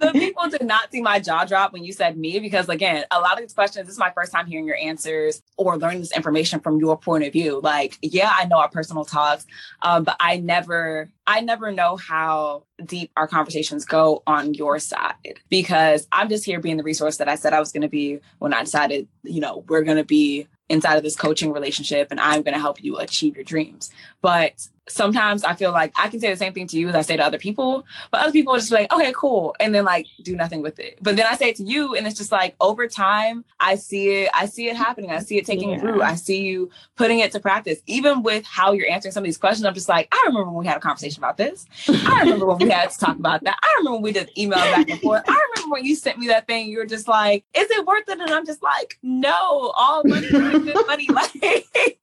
the 0.00 0.12
people 0.12 0.48
did 0.48 0.62
not 0.62 0.90
see 0.90 1.02
my 1.02 1.20
jaw 1.20 1.44
drop 1.44 1.74
when 1.74 1.84
you 1.84 1.92
said 1.92 2.16
me 2.16 2.38
because 2.38 2.68
again 2.70 3.04
a 3.10 3.20
lot 3.20 3.34
of 3.34 3.40
these 3.40 3.52
questions 3.52 3.86
this 3.86 3.92
is 3.92 3.98
my 3.98 4.10
first 4.14 4.32
time 4.32 4.46
hearing 4.46 4.66
your 4.66 4.76
answers 4.76 5.42
or 5.56 5.76
learning 5.76 6.00
this 6.00 6.16
information 6.16 6.60
from 6.60 6.78
your 6.78 6.98
point 6.98 7.24
of 7.24 7.32
view 7.32 7.60
like 7.62 7.98
yeah 8.00 8.32
i 8.38 8.46
know 8.46 8.56
our 8.56 8.70
personal 8.70 9.04
talks 9.04 9.44
um, 9.82 10.04
but 10.04 10.16
i 10.18 10.38
never 10.38 11.10
i 11.26 11.40
never 11.40 11.70
know 11.70 11.96
how 11.96 12.64
deep 12.86 13.10
our 13.16 13.28
conversations 13.28 13.84
go 13.84 14.22
on 14.26 14.54
your 14.54 14.78
side 14.78 15.14
because 15.50 16.08
i'm 16.10 16.28
just 16.28 16.44
here 16.44 16.58
being 16.58 16.78
the 16.78 16.82
resource 16.82 17.18
that 17.18 17.28
i 17.28 17.34
said 17.34 17.52
i 17.52 17.60
was 17.60 17.70
going 17.70 17.82
to 17.82 17.88
be 17.88 18.18
when 18.38 18.54
i 18.54 18.62
decided 18.62 19.06
you 19.22 19.40
know 19.40 19.62
we're 19.68 19.84
going 19.84 19.98
to 19.98 20.04
be 20.04 20.48
inside 20.68 20.96
of 20.96 21.02
this 21.02 21.16
coaching 21.16 21.52
relationship 21.52 22.08
and 22.10 22.20
i'm 22.20 22.42
going 22.42 22.54
to 22.54 22.60
help 22.60 22.82
you 22.82 22.98
achieve 22.98 23.34
your 23.36 23.44
dreams 23.44 23.90
but 24.20 24.68
sometimes 24.88 25.44
I 25.44 25.54
feel 25.54 25.72
like 25.72 25.92
I 25.96 26.08
can 26.08 26.20
say 26.20 26.30
the 26.30 26.36
same 26.36 26.52
thing 26.52 26.66
to 26.68 26.78
you 26.78 26.88
as 26.88 26.94
I 26.94 27.02
say 27.02 27.16
to 27.16 27.24
other 27.24 27.38
people, 27.38 27.86
but 28.10 28.20
other 28.20 28.32
people 28.32 28.54
are 28.54 28.58
just 28.58 28.70
like, 28.70 28.92
okay, 28.92 29.12
cool. 29.14 29.54
And 29.58 29.74
then 29.74 29.84
like 29.84 30.06
do 30.22 30.36
nothing 30.36 30.62
with 30.62 30.78
it. 30.78 30.98
But 31.00 31.16
then 31.16 31.26
I 31.26 31.36
say 31.36 31.50
it 31.50 31.56
to 31.56 31.64
you 31.64 31.94
and 31.94 32.06
it's 32.06 32.16
just 32.16 32.32
like 32.32 32.54
over 32.60 32.86
time, 32.86 33.44
I 33.60 33.76
see 33.76 34.22
it, 34.22 34.30
I 34.34 34.46
see 34.46 34.68
it 34.68 34.76
happening. 34.76 35.10
I 35.10 35.20
see 35.20 35.38
it 35.38 35.46
taking 35.46 35.70
yeah. 35.70 35.80
root. 35.80 36.02
I 36.02 36.14
see 36.14 36.42
you 36.42 36.70
putting 36.96 37.20
it 37.20 37.32
to 37.32 37.40
practice. 37.40 37.80
Even 37.86 38.22
with 38.22 38.44
how 38.44 38.72
you're 38.72 38.90
answering 38.90 39.12
some 39.12 39.22
of 39.22 39.26
these 39.26 39.38
questions, 39.38 39.64
I'm 39.64 39.74
just 39.74 39.88
like, 39.88 40.08
I 40.12 40.22
remember 40.26 40.50
when 40.50 40.60
we 40.60 40.66
had 40.66 40.76
a 40.76 40.80
conversation 40.80 41.20
about 41.20 41.36
this. 41.36 41.66
I 41.88 42.20
remember 42.20 42.46
when 42.46 42.58
we 42.58 42.68
had 42.68 42.90
to 42.90 42.98
talk 42.98 43.16
about 43.16 43.42
that. 43.44 43.56
I 43.62 43.74
remember 43.78 43.96
when 43.96 44.02
we 44.02 44.12
did 44.12 44.30
email 44.36 44.58
back 44.58 44.88
and 44.88 45.00
forth. 45.00 45.22
I 45.26 45.32
remember 45.32 45.53
you 45.82 45.96
sent 45.96 46.18
me 46.18 46.28
that 46.28 46.46
thing, 46.46 46.68
you 46.68 46.78
were 46.78 46.86
just 46.86 47.08
like, 47.08 47.44
is 47.54 47.68
it 47.70 47.86
worth 47.86 48.08
it? 48.08 48.20
And 48.20 48.30
I'm 48.30 48.46
just 48.46 48.62
like, 48.62 48.98
no, 49.02 49.72
all 49.76 50.02
money 50.04 50.26
is 50.26 50.30
good 50.30 50.86
money. 50.86 51.08
Like 51.14 51.98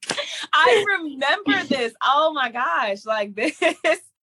I 0.53 0.85
remember 0.99 1.63
this. 1.67 1.93
Oh 2.03 2.33
my 2.33 2.51
gosh, 2.51 3.05
like 3.05 3.35
this 3.35 3.57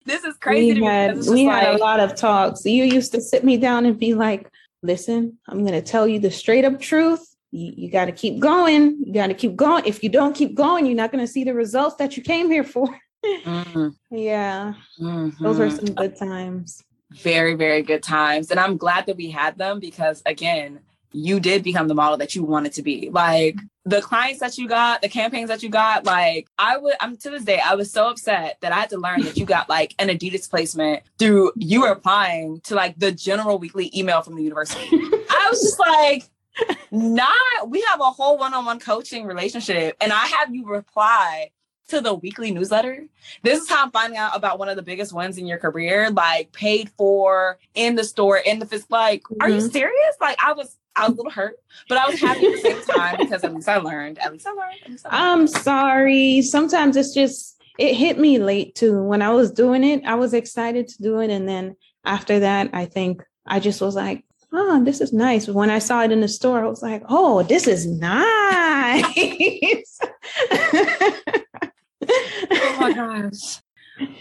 this 0.04 0.24
is 0.24 0.36
crazy. 0.38 0.80
We 0.80 0.86
had, 0.86 1.16
we 1.26 1.44
had 1.44 1.74
a 1.74 1.78
lot 1.78 2.00
of 2.00 2.14
talks. 2.16 2.64
You 2.64 2.84
used 2.84 3.12
to 3.12 3.20
sit 3.20 3.44
me 3.44 3.56
down 3.56 3.86
and 3.86 3.98
be 3.98 4.14
like, 4.14 4.50
listen, 4.82 5.38
I'm 5.46 5.60
going 5.60 5.72
to 5.72 5.82
tell 5.82 6.08
you 6.08 6.18
the 6.18 6.30
straight 6.30 6.64
up 6.64 6.80
truth. 6.80 7.24
You, 7.50 7.72
you 7.76 7.90
got 7.90 8.06
to 8.06 8.12
keep 8.12 8.38
going. 8.38 9.02
You 9.04 9.12
got 9.12 9.26
to 9.28 9.34
keep 9.34 9.54
going. 9.54 9.84
If 9.84 10.02
you 10.02 10.08
don't 10.08 10.34
keep 10.34 10.54
going, 10.54 10.86
you're 10.86 10.96
not 10.96 11.12
going 11.12 11.24
to 11.24 11.30
see 11.30 11.44
the 11.44 11.54
results 11.54 11.96
that 11.96 12.16
you 12.16 12.22
came 12.22 12.50
here 12.50 12.64
for. 12.64 12.88
mm-hmm. 13.24 13.88
Yeah. 14.10 14.74
Mm-hmm. 15.00 15.44
Those 15.44 15.58
were 15.58 15.70
some 15.70 15.94
good 15.94 16.16
times. 16.16 16.82
Very, 17.10 17.54
very 17.54 17.82
good 17.82 18.02
times. 18.02 18.50
And 18.50 18.60
I'm 18.60 18.76
glad 18.76 19.06
that 19.06 19.16
we 19.16 19.30
had 19.30 19.56
them 19.58 19.80
because, 19.80 20.22
again, 20.26 20.80
you 21.12 21.40
did 21.40 21.62
become 21.62 21.88
the 21.88 21.94
model 21.94 22.18
that 22.18 22.34
you 22.34 22.42
wanted 22.44 22.72
to 22.74 22.82
be. 22.82 23.08
Like 23.10 23.56
the 23.84 24.02
clients 24.02 24.40
that 24.40 24.58
you 24.58 24.68
got, 24.68 25.00
the 25.00 25.08
campaigns 25.08 25.48
that 25.48 25.62
you 25.62 25.70
got, 25.70 26.04
like 26.04 26.48
I 26.58 26.76
would, 26.76 26.94
I'm 27.00 27.16
to 27.16 27.30
this 27.30 27.44
day, 27.44 27.60
I 27.64 27.74
was 27.76 27.90
so 27.90 28.10
upset 28.10 28.58
that 28.60 28.72
I 28.72 28.76
had 28.80 28.90
to 28.90 28.98
learn 28.98 29.22
that 29.22 29.38
you 29.38 29.46
got 29.46 29.70
like 29.70 29.94
an 29.98 30.08
Adidas 30.08 30.50
placement 30.50 31.02
through 31.18 31.52
you 31.56 31.86
applying 31.86 32.60
to 32.64 32.74
like 32.74 32.98
the 32.98 33.10
general 33.10 33.58
weekly 33.58 33.90
email 33.96 34.20
from 34.20 34.36
the 34.36 34.42
university. 34.42 34.88
I 34.92 35.46
was 35.50 35.62
just 35.62 35.78
like, 35.78 36.24
not, 36.90 37.68
we 37.68 37.80
have 37.88 38.00
a 38.00 38.10
whole 38.10 38.36
one 38.36 38.52
on 38.52 38.64
one 38.64 38.80
coaching 38.80 39.24
relationship, 39.26 39.96
and 40.00 40.12
I 40.12 40.26
have 40.26 40.54
you 40.54 40.66
reply 40.66 41.50
to 41.88 42.00
the 42.00 42.14
weekly 42.14 42.50
newsletter. 42.50 43.06
This 43.42 43.62
is 43.62 43.68
how 43.68 43.84
I'm 43.84 43.90
finding 43.90 44.18
out 44.18 44.36
about 44.36 44.58
one 44.58 44.68
of 44.68 44.76
the 44.76 44.82
biggest 44.82 45.12
ones 45.12 45.38
in 45.38 45.46
your 45.46 45.58
career, 45.58 46.10
like 46.10 46.52
paid 46.52 46.90
for 46.96 47.58
in 47.74 47.96
the 47.96 48.04
store, 48.04 48.38
in 48.38 48.58
the 48.58 48.66
fist. 48.66 48.90
Like, 48.90 49.22
mm-hmm. 49.22 49.42
are 49.42 49.48
you 49.48 49.58
mm-hmm. 49.58 49.68
serious? 49.68 50.16
Like, 50.20 50.36
I 50.42 50.52
was 50.52 50.76
I 50.96 51.08
was 51.08 51.14
a 51.14 51.16
little 51.16 51.30
hurt, 51.30 51.56
but 51.88 51.98
I 51.98 52.08
was 52.08 52.20
happy 52.20 52.46
at 52.46 52.52
the 52.52 52.60
same 52.60 52.82
time 52.82 53.16
because 53.18 53.44
at 53.44 53.54
least 53.54 53.68
I 53.68 53.76
learned. 53.76 54.18
At 54.18 54.32
least 54.32 54.46
I 54.46 54.50
learned. 54.50 54.76
Least 54.88 55.06
I 55.08 55.10
learned. 55.10 55.40
I'm 55.40 55.46
sorry. 55.46 56.42
Sometimes 56.42 56.96
it's 56.96 57.14
just 57.14 57.62
it 57.78 57.94
hit 57.94 58.18
me 58.18 58.38
late 58.38 58.74
too. 58.74 59.02
When 59.02 59.22
I 59.22 59.30
was 59.30 59.52
doing 59.52 59.84
it, 59.84 60.04
I 60.04 60.16
was 60.16 60.34
excited 60.34 60.88
to 60.88 61.02
do 61.02 61.20
it, 61.20 61.30
and 61.30 61.48
then 61.48 61.76
after 62.04 62.40
that, 62.40 62.70
I 62.72 62.86
think 62.86 63.22
I 63.46 63.60
just 63.60 63.80
was 63.80 63.94
like, 63.94 64.24
"Oh, 64.52 64.82
this 64.84 65.00
is 65.00 65.12
nice." 65.12 65.46
When 65.46 65.70
I 65.70 65.78
saw 65.78 66.02
it 66.02 66.10
in 66.10 66.20
the 66.20 66.28
store, 66.28 66.64
I 66.64 66.68
was 66.68 66.82
like, 66.82 67.04
"Oh, 67.08 67.44
this 67.44 67.68
is 67.68 67.86
nice." 68.00 69.04
oh 72.08 72.76
my 72.80 72.92
gosh! 72.94 73.60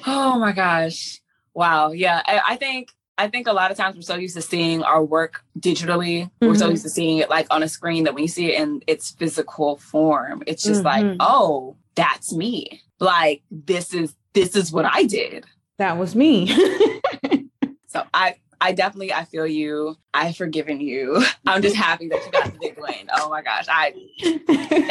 Oh 0.05 0.39
my 0.39 0.51
gosh! 0.51 1.21
Wow. 1.53 1.91
Yeah, 1.91 2.21
I, 2.25 2.41
I 2.49 2.55
think 2.55 2.93
I 3.17 3.27
think 3.27 3.47
a 3.47 3.53
lot 3.53 3.71
of 3.71 3.77
times 3.77 3.95
we're 3.95 4.03
so 4.03 4.15
used 4.15 4.35
to 4.35 4.41
seeing 4.41 4.83
our 4.83 5.03
work 5.03 5.43
digitally. 5.59 6.23
Mm-hmm. 6.23 6.47
We're 6.47 6.55
so 6.55 6.65
mm-hmm. 6.65 6.71
used 6.71 6.83
to 6.83 6.89
seeing 6.89 7.17
it 7.17 7.29
like 7.29 7.47
on 7.49 7.63
a 7.63 7.67
screen 7.67 8.03
that 8.03 8.13
when 8.13 8.23
you 8.23 8.27
see 8.27 8.53
it 8.53 8.61
in 8.61 8.81
its 8.85 9.11
physical 9.11 9.77
form, 9.77 10.43
it's 10.45 10.63
just 10.63 10.83
mm-hmm. 10.83 11.07
like, 11.07 11.17
oh, 11.19 11.75
that's 11.95 12.31
me. 12.31 12.81
Like 12.99 13.41
this 13.49 13.93
is 13.93 14.15
this 14.33 14.55
is 14.55 14.71
what 14.71 14.85
I 14.85 15.03
did. 15.03 15.45
That 15.79 15.97
was 15.97 16.15
me. 16.15 16.47
so 17.87 18.03
I 18.13 18.35
I 18.61 18.71
definitely 18.73 19.13
I 19.13 19.25
feel 19.25 19.47
you. 19.47 19.97
I've 20.13 20.37
forgiven 20.37 20.79
you. 20.79 21.23
I'm 21.47 21.63
just 21.63 21.75
happy 21.75 22.07
that 22.09 22.23
you 22.23 22.31
got 22.31 22.53
the 22.53 22.59
big 22.59 22.77
win. 22.79 23.09
Oh 23.15 23.29
my 23.29 23.41
gosh. 23.41 23.65
I 23.67 23.93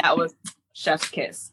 that 0.03 0.15
was 0.17 0.35
chef's 0.73 1.09
kiss. 1.09 1.53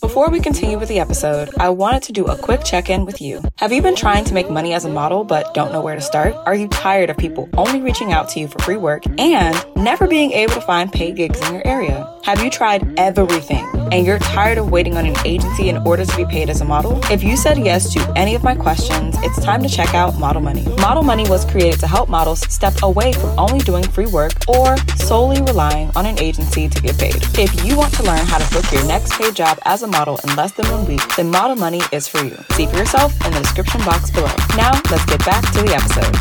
Before 0.00 0.30
we 0.30 0.40
continue 0.40 0.78
with 0.78 0.88
the 0.88 0.98
episode, 0.98 1.50
I 1.58 1.68
wanted 1.68 2.02
to 2.04 2.12
do 2.12 2.24
a 2.24 2.38
quick 2.38 2.64
check 2.64 2.88
in 2.88 3.04
with 3.04 3.20
you. 3.20 3.42
Have 3.56 3.70
you 3.70 3.82
been 3.82 3.94
trying 3.94 4.24
to 4.24 4.32
make 4.32 4.48
money 4.48 4.72
as 4.72 4.86
a 4.86 4.88
model 4.88 5.24
but 5.24 5.52
don't 5.52 5.72
know 5.72 5.82
where 5.82 5.94
to 5.94 6.00
start? 6.00 6.34
Are 6.46 6.54
you 6.54 6.68
tired 6.68 7.10
of 7.10 7.18
people 7.18 7.50
only 7.58 7.82
reaching 7.82 8.10
out 8.10 8.30
to 8.30 8.40
you 8.40 8.48
for 8.48 8.58
free 8.60 8.78
work 8.78 9.02
and 9.18 9.62
never 9.76 10.08
being 10.08 10.32
able 10.32 10.54
to 10.54 10.60
find 10.62 10.90
paid 10.90 11.16
gigs 11.16 11.38
in 11.46 11.52
your 11.52 11.66
area? 11.66 12.10
Have 12.24 12.42
you 12.42 12.48
tried 12.48 12.98
everything 12.98 13.68
and 13.92 14.06
you're 14.06 14.18
tired 14.20 14.56
of 14.56 14.70
waiting 14.70 14.96
on 14.96 15.04
an 15.04 15.16
agency 15.26 15.68
in 15.68 15.76
order 15.86 16.06
to 16.06 16.16
be 16.16 16.24
paid 16.24 16.48
as 16.48 16.62
a 16.62 16.64
model? 16.64 16.98
If 17.10 17.22
you 17.22 17.36
said 17.36 17.58
yes 17.58 17.92
to 17.92 18.12
any 18.16 18.34
of 18.34 18.42
my 18.42 18.54
questions, 18.54 19.16
it's 19.18 19.44
time 19.44 19.62
to 19.62 19.68
check 19.68 19.94
out 19.94 20.18
Model 20.18 20.40
Money. 20.40 20.64
Model 20.76 21.02
Money 21.02 21.28
was 21.28 21.44
created 21.44 21.78
to 21.80 21.86
help 21.86 22.08
models 22.08 22.40
step 22.52 22.72
away 22.82 23.12
from 23.12 23.38
only 23.38 23.58
doing 23.58 23.84
free 23.84 24.06
work 24.06 24.32
or 24.48 24.78
solely 24.96 25.42
relying 25.42 25.90
on 25.94 26.06
an 26.06 26.18
agency 26.20 26.68
to 26.68 26.82
get 26.82 26.98
paid. 26.98 27.16
If 27.38 27.66
you 27.66 27.76
want 27.76 27.92
to 27.94 28.02
learn 28.02 28.24
how 28.26 28.38
to 28.38 28.54
book 28.54 28.70
your 28.72 28.86
next 28.86 29.12
paid 29.12 29.34
job 29.34 29.58
as 29.66 29.82
a 29.82 29.89
model 29.90 30.18
in 30.24 30.36
less 30.36 30.52
than 30.52 30.70
one 30.70 30.86
week, 30.86 31.02
then 31.16 31.30
Model 31.30 31.56
Money 31.56 31.80
is 31.92 32.08
for 32.08 32.24
you. 32.24 32.36
See 32.52 32.66
for 32.66 32.76
yourself 32.76 33.12
in 33.26 33.32
the 33.32 33.40
description 33.40 33.80
box 33.84 34.10
below. 34.10 34.34
Now, 34.56 34.72
let's 34.90 35.04
get 35.06 35.24
back 35.24 35.42
to 35.52 35.62
the 35.62 35.74
episode. 35.74 36.16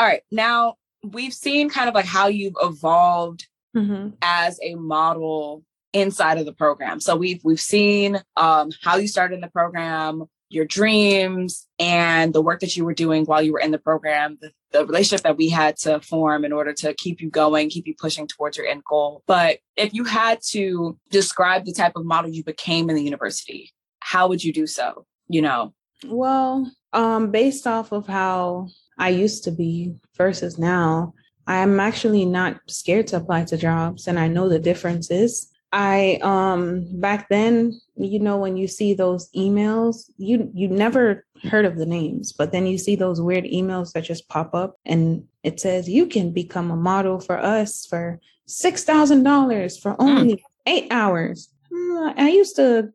All 0.00 0.06
right, 0.06 0.22
now 0.30 0.74
we've 1.02 1.34
seen 1.34 1.70
kind 1.70 1.88
of 1.88 1.94
like 1.94 2.06
how 2.06 2.26
you've 2.28 2.56
evolved 2.60 3.46
mm-hmm. 3.76 4.10
as 4.22 4.58
a 4.62 4.74
model 4.74 5.64
inside 5.92 6.38
of 6.38 6.46
the 6.46 6.52
program. 6.52 7.00
So 7.00 7.16
we've 7.16 7.42
we've 7.44 7.60
seen 7.60 8.20
um, 8.36 8.70
how 8.82 8.96
you 8.96 9.06
started 9.06 9.36
in 9.36 9.40
the 9.40 9.48
program, 9.48 10.24
your 10.48 10.64
dreams, 10.64 11.66
and 11.78 12.34
the 12.34 12.42
work 12.42 12.60
that 12.60 12.76
you 12.76 12.84
were 12.84 12.94
doing 12.94 13.24
while 13.24 13.42
you 13.42 13.52
were 13.52 13.60
in 13.60 13.70
the 13.70 13.78
program, 13.78 14.38
the 14.40 14.50
the 14.74 14.84
relationship 14.84 15.22
that 15.22 15.36
we 15.36 15.48
had 15.48 15.76
to 15.76 16.00
form 16.00 16.44
in 16.44 16.52
order 16.52 16.72
to 16.72 16.92
keep 16.94 17.20
you 17.20 17.30
going, 17.30 17.70
keep 17.70 17.86
you 17.86 17.94
pushing 17.96 18.26
towards 18.26 18.56
your 18.56 18.66
end 18.66 18.82
goal. 18.84 19.22
But 19.26 19.58
if 19.76 19.94
you 19.94 20.02
had 20.04 20.40
to 20.48 20.98
describe 21.10 21.64
the 21.64 21.72
type 21.72 21.92
of 21.94 22.04
model 22.04 22.30
you 22.30 22.42
became 22.42 22.90
in 22.90 22.96
the 22.96 23.02
university, 23.02 23.72
how 24.00 24.28
would 24.28 24.42
you 24.42 24.52
do 24.52 24.66
so? 24.66 25.06
You 25.28 25.42
know? 25.42 25.74
Well, 26.04 26.70
um, 26.92 27.30
based 27.30 27.68
off 27.68 27.92
of 27.92 28.08
how 28.08 28.68
I 28.98 29.10
used 29.10 29.44
to 29.44 29.52
be 29.52 29.94
versus 30.16 30.58
now, 30.58 31.14
I'm 31.46 31.78
actually 31.78 32.24
not 32.24 32.60
scared 32.68 33.06
to 33.08 33.18
apply 33.18 33.44
to 33.44 33.56
jobs 33.56 34.08
and 34.08 34.18
I 34.18 34.26
know 34.26 34.48
the 34.48 34.58
differences. 34.58 35.50
I 35.72 36.20
um 36.22 36.86
back 37.00 37.28
then, 37.28 37.80
you 37.96 38.20
know, 38.20 38.38
when 38.38 38.56
you 38.56 38.68
see 38.68 38.94
those 38.94 39.28
emails, 39.32 40.10
you 40.16 40.50
you 40.54 40.68
never 40.68 41.26
heard 41.44 41.64
of 41.64 41.76
the 41.76 41.86
names, 41.86 42.32
but 42.32 42.52
then 42.52 42.66
you 42.66 42.78
see 42.78 42.96
those 42.96 43.20
weird 43.20 43.44
emails 43.44 43.92
that 43.92 44.02
just 44.02 44.28
pop 44.28 44.54
up 44.54 44.76
and 44.84 45.24
it 45.42 45.60
says 45.60 45.88
you 45.88 46.06
can 46.06 46.32
become 46.32 46.70
a 46.70 46.76
model 46.76 47.20
for 47.20 47.38
us 47.38 47.86
for 47.86 48.20
six 48.46 48.84
thousand 48.84 49.22
dollars 49.22 49.78
for 49.78 49.92
hmm. 49.92 50.02
only 50.02 50.34
mm. 50.34 50.42
eight 50.66 50.86
hours. 50.90 51.50
Hmm, 51.72 52.10
I 52.16 52.30
used 52.30 52.56
to 52.56 52.90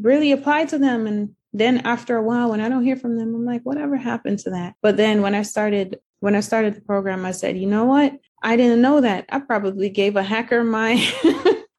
really 0.00 0.32
apply 0.32 0.66
to 0.66 0.78
them 0.78 1.06
and 1.06 1.34
then 1.52 1.78
after 1.86 2.16
a 2.16 2.22
while 2.22 2.50
when 2.50 2.60
I 2.60 2.68
don't 2.68 2.84
hear 2.84 2.96
from 2.96 3.16
them, 3.16 3.34
I'm 3.34 3.44
like, 3.46 3.62
whatever 3.62 3.96
happened 3.96 4.40
to 4.40 4.50
that? 4.50 4.74
But 4.82 4.96
then 4.96 5.22
when 5.22 5.34
I 5.34 5.42
started 5.42 5.98
when 6.20 6.34
I 6.34 6.40
started 6.40 6.74
the 6.74 6.80
program, 6.80 7.24
I 7.24 7.30
said, 7.30 7.56
you 7.56 7.66
know 7.66 7.84
what? 7.84 8.14
I 8.42 8.56
didn't 8.56 8.82
know 8.82 9.00
that. 9.00 9.26
I 9.28 9.38
probably 9.40 9.88
gave 9.88 10.16
a 10.16 10.22
hacker 10.22 10.64
my 10.64 10.92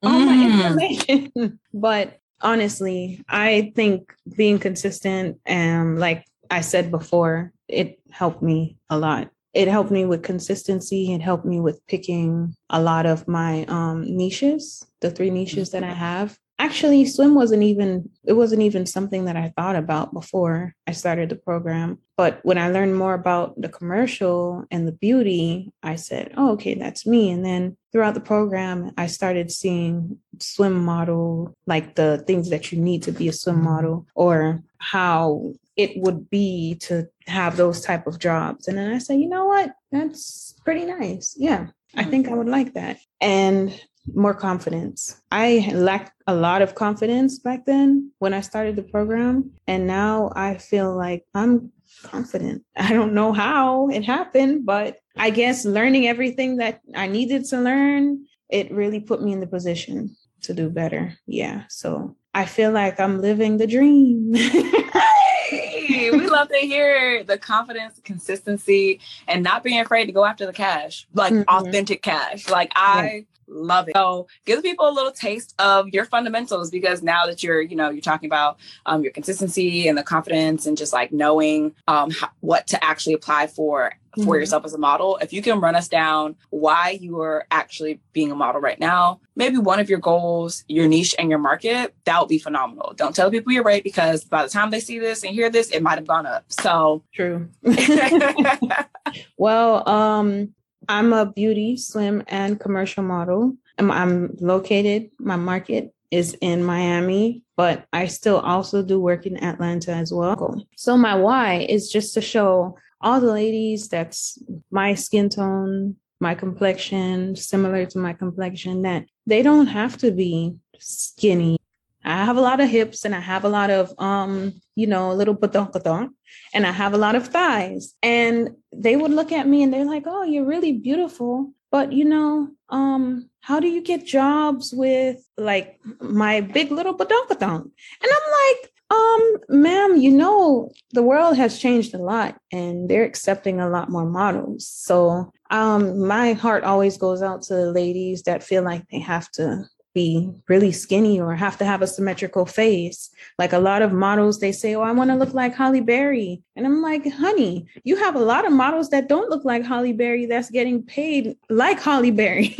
all 0.03 0.19
my 0.19 0.35
mm. 0.35 0.53
information. 0.53 1.59
but 1.73 2.19
honestly, 2.41 3.23
I 3.27 3.71
think 3.75 4.13
being 4.35 4.59
consistent 4.59 5.39
and 5.45 5.99
like 5.99 6.25
I 6.49 6.61
said 6.61 6.91
before, 6.91 7.51
it 7.67 7.99
helped 8.09 8.41
me 8.41 8.77
a 8.89 8.97
lot. 8.97 9.29
It 9.53 9.67
helped 9.67 9.91
me 9.91 10.05
with 10.05 10.23
consistency. 10.23 11.13
It 11.13 11.21
helped 11.21 11.45
me 11.45 11.59
with 11.59 11.85
picking 11.87 12.55
a 12.69 12.81
lot 12.81 13.05
of 13.05 13.27
my 13.27 13.65
um, 13.65 14.03
niches, 14.15 14.85
the 15.01 15.09
three 15.09 15.31
niches 15.31 15.71
that 15.71 15.83
I 15.83 15.93
have 15.93 16.37
actually 16.59 17.05
swim 17.05 17.35
wasn't 17.35 17.61
even 17.61 18.09
it 18.25 18.33
wasn't 18.33 18.61
even 18.61 18.85
something 18.85 19.25
that 19.25 19.35
i 19.35 19.53
thought 19.55 19.75
about 19.75 20.13
before 20.13 20.73
i 20.87 20.91
started 20.91 21.29
the 21.29 21.35
program 21.35 21.99
but 22.15 22.39
when 22.43 22.57
i 22.57 22.69
learned 22.69 22.95
more 22.95 23.13
about 23.13 23.59
the 23.61 23.69
commercial 23.69 24.65
and 24.71 24.87
the 24.87 24.91
beauty 24.91 25.71
i 25.83 25.95
said 25.95 26.31
oh 26.35 26.53
okay 26.53 26.73
that's 26.73 27.05
me 27.05 27.29
and 27.29 27.45
then 27.45 27.77
throughout 27.91 28.15
the 28.15 28.19
program 28.19 28.91
i 28.97 29.05
started 29.05 29.51
seeing 29.51 30.17
swim 30.41 30.83
model 30.83 31.53
like 31.65 31.95
the 31.95 32.23
things 32.27 32.49
that 32.49 32.71
you 32.71 32.79
need 32.79 33.03
to 33.03 33.11
be 33.11 33.27
a 33.27 33.33
swim 33.33 33.55
mm-hmm. 33.55 33.65
model 33.65 34.07
or 34.15 34.61
how 34.79 35.53
it 35.75 35.91
would 35.97 36.29
be 36.29 36.75
to 36.75 37.07
have 37.27 37.57
those 37.57 37.81
type 37.81 38.07
of 38.07 38.19
jobs 38.19 38.67
and 38.67 38.77
then 38.77 38.91
i 38.93 38.97
say, 38.97 39.15
you 39.15 39.29
know 39.29 39.45
what 39.45 39.71
that's 39.91 40.55
pretty 40.63 40.85
nice 40.85 41.35
yeah 41.37 41.67
I 41.95 42.03
think 42.03 42.27
I 42.27 42.33
would 42.33 42.47
like 42.47 42.73
that. 42.73 42.99
And 43.21 43.73
more 44.13 44.33
confidence. 44.33 45.21
I 45.31 45.69
lacked 45.73 46.13
a 46.27 46.35
lot 46.35 46.61
of 46.61 46.75
confidence 46.75 47.39
back 47.39 47.65
then 47.65 48.11
when 48.19 48.33
I 48.33 48.41
started 48.41 48.75
the 48.75 48.83
program. 48.83 49.51
And 49.67 49.85
now 49.85 50.31
I 50.35 50.57
feel 50.57 50.95
like 50.95 51.25
I'm 51.33 51.71
confident. 52.03 52.63
I 52.77 52.93
don't 52.93 53.13
know 53.13 53.33
how 53.33 53.89
it 53.89 54.05
happened, 54.05 54.65
but 54.65 54.99
I 55.17 55.29
guess 55.29 55.65
learning 55.65 56.07
everything 56.07 56.57
that 56.57 56.81
I 56.95 57.07
needed 57.07 57.45
to 57.45 57.59
learn, 57.59 58.25
it 58.49 58.71
really 58.71 58.99
put 58.99 59.21
me 59.21 59.33
in 59.33 59.39
the 59.39 59.47
position 59.47 60.15
to 60.47 60.53
do 60.53 60.69
better. 60.69 61.17
Yeah. 61.25 61.63
So 61.69 62.15
I 62.33 62.45
feel 62.45 62.71
like 62.71 62.99
I'm 62.99 63.21
living 63.21 63.57
the 63.57 63.67
dream. 63.67 64.33
hey, 64.33 66.11
we 66.11 66.27
love 66.27 66.49
to 66.49 66.57
hear 66.57 67.23
the 67.23 67.37
confidence, 67.37 67.99
consistency, 68.03 68.99
and 69.27 69.43
not 69.43 69.63
being 69.63 69.79
afraid 69.79 70.05
to 70.05 70.11
go 70.11 70.25
after 70.25 70.45
the 70.45 70.53
cash, 70.53 71.07
like 71.13 71.33
mm-hmm. 71.33 71.49
authentic 71.49 72.01
cash. 72.01 72.49
Like 72.49 72.71
I 72.75 73.25
love 73.47 73.87
it. 73.87 73.95
So 73.95 74.27
give 74.45 74.61
people 74.61 74.87
a 74.87 74.91
little 74.91 75.11
taste 75.11 75.55
of 75.59 75.89
your 75.89 76.05
fundamentals 76.05 76.69
because 76.69 77.01
now 77.01 77.25
that 77.25 77.43
you're, 77.43 77.61
you 77.61 77.75
know, 77.75 77.89
you're 77.89 78.01
talking 78.01 78.27
about 78.27 78.59
um, 78.85 79.03
your 79.03 79.11
consistency 79.11 79.87
and 79.87 79.97
the 79.97 80.03
confidence 80.03 80.65
and 80.65 80.77
just 80.77 80.93
like 80.93 81.11
knowing 81.11 81.73
um, 81.87 82.11
how, 82.11 82.29
what 82.41 82.67
to 82.67 82.83
actually 82.83 83.13
apply 83.13 83.47
for 83.47 83.93
for 84.17 84.21
mm-hmm. 84.21 84.39
yourself 84.41 84.65
as 84.65 84.73
a 84.73 84.77
model. 84.77 85.17
If 85.21 85.33
you 85.33 85.41
can 85.41 85.59
run 85.59 85.75
us 85.75 85.87
down 85.87 86.35
why 86.49 86.97
you 87.01 87.21
are 87.21 87.45
actually 87.51 88.01
being 88.13 88.31
a 88.31 88.35
model 88.35 88.61
right 88.61 88.79
now, 88.79 89.21
maybe 89.35 89.57
one 89.57 89.79
of 89.79 89.89
your 89.89 89.99
goals, 89.99 90.63
your 90.67 90.87
niche 90.87 91.15
and 91.17 91.29
your 91.29 91.39
market, 91.39 91.95
that 92.05 92.19
would 92.19 92.29
be 92.29 92.39
phenomenal. 92.39 92.93
Don't 92.95 93.15
tell 93.15 93.31
people 93.31 93.51
you're 93.51 93.63
right 93.63 93.83
because 93.83 94.23
by 94.23 94.43
the 94.43 94.49
time 94.49 94.71
they 94.71 94.79
see 94.79 94.99
this 94.99 95.23
and 95.23 95.33
hear 95.33 95.49
this, 95.49 95.69
it 95.71 95.81
might 95.81 95.97
have 95.97 96.07
gone 96.07 96.25
up. 96.25 96.45
So 96.49 97.03
true. 97.13 97.49
well, 99.37 99.87
um, 99.87 100.53
I'm 100.89 101.13
a 101.13 101.25
beauty, 101.25 101.77
swim, 101.77 102.23
and 102.27 102.59
commercial 102.59 103.03
model. 103.03 103.55
I'm, 103.77 103.91
I'm 103.91 104.35
located, 104.39 105.11
my 105.19 105.35
market 105.35 105.93
is 106.11 106.35
in 106.41 106.63
Miami, 106.63 107.43
but 107.55 107.85
I 107.91 108.07
still 108.07 108.39
also 108.39 108.81
do 108.81 108.99
work 108.99 109.25
in 109.25 109.43
Atlanta 109.43 109.91
as 109.91 110.13
well. 110.13 110.63
So 110.75 110.97
my 110.97 111.15
why 111.15 111.65
is 111.69 111.91
just 111.91 112.13
to 112.13 112.21
show 112.21 112.77
all 113.01 113.19
the 113.19 113.31
ladies 113.31 113.89
that's 113.89 114.41
my 114.71 114.95
skin 114.95 115.29
tone, 115.29 115.95
my 116.19 116.35
complexion, 116.35 117.35
similar 117.35 117.85
to 117.85 117.99
my 117.99 118.13
complexion, 118.13 118.81
that 118.83 119.05
they 119.25 119.41
don't 119.41 119.67
have 119.67 119.97
to 119.97 120.11
be 120.11 120.55
skinny. 120.79 121.57
I 122.03 122.23
have 122.23 122.37
a 122.37 122.41
lot 122.41 122.59
of 122.59 122.69
hips 122.69 123.05
and 123.05 123.13
I 123.13 123.19
have 123.19 123.43
a 123.43 123.49
lot 123.49 123.69
of 123.69 123.93
um, 123.99 124.53
you 124.75 124.87
know, 124.87 125.13
little 125.13 125.35
badonkadonk 125.35 126.09
and 126.53 126.65
I 126.65 126.71
have 126.71 126.93
a 126.93 126.97
lot 126.97 127.15
of 127.15 127.27
thighs. 127.27 127.95
And 128.01 128.51
they 128.71 128.95
would 128.95 129.11
look 129.11 129.31
at 129.31 129.47
me 129.47 129.63
and 129.63 129.73
they're 129.73 129.85
like, 129.85 130.03
Oh, 130.05 130.23
you're 130.23 130.45
really 130.45 130.73
beautiful. 130.73 131.51
But 131.71 131.91
you 131.91 132.05
know, 132.05 132.49
um, 132.69 133.29
how 133.41 133.59
do 133.59 133.67
you 133.67 133.81
get 133.81 134.05
jobs 134.05 134.73
with 134.73 135.17
like 135.37 135.79
my 135.99 136.41
big 136.41 136.71
little 136.71 136.95
badonkadonk? 136.95 137.63
And 137.63 138.11
I'm 138.15 138.31
like, 138.31 138.71
um, 138.89 139.37
ma'am, 139.49 139.97
you 139.97 140.11
know, 140.11 140.71
the 140.91 141.03
world 141.03 141.35
has 141.35 141.59
changed 141.59 141.93
a 141.93 141.97
lot 141.97 142.37
and 142.51 142.89
they're 142.89 143.03
accepting 143.03 143.59
a 143.59 143.69
lot 143.69 143.89
more 143.89 144.05
models. 144.05 144.67
So 144.67 145.31
um 145.49 146.05
my 146.05 146.33
heart 146.33 146.63
always 146.63 146.97
goes 146.97 147.21
out 147.21 147.41
to 147.43 147.71
ladies 147.71 148.23
that 148.23 148.43
feel 148.43 148.63
like 148.63 148.85
they 148.89 148.99
have 148.99 149.31
to 149.31 149.65
be 149.97 150.29
really 150.47 150.71
skinny 150.71 151.19
or 151.19 151.35
have 151.35 151.57
to 151.57 151.65
have 151.65 151.81
a 151.81 151.87
symmetrical 151.87 152.45
face. 152.45 153.09
Like 153.39 153.51
a 153.51 153.57
lot 153.57 153.81
of 153.81 153.91
models, 153.91 154.39
they 154.39 154.51
say, 154.51 154.75
Oh, 154.75 154.81
I 154.81 154.91
want 154.91 155.09
to 155.09 155.15
look 155.15 155.33
like 155.33 155.55
Halle 155.55 155.81
Berry. 155.81 156.43
And 156.55 156.67
I'm 156.67 156.83
like, 156.83 157.11
honey, 157.11 157.65
you 157.83 157.95
have 157.95 158.15
a 158.15 158.19
lot 158.19 158.45
of 158.45 158.53
models 158.53 158.89
that 158.91 159.09
don't 159.09 159.31
look 159.31 159.43
like 159.43 159.65
Halle 159.65 159.93
Berry 159.93 160.27
that's 160.27 160.51
getting 160.51 160.83
paid 160.83 161.35
like 161.49 161.79
Halle 161.79 162.11
Berry. 162.11 162.55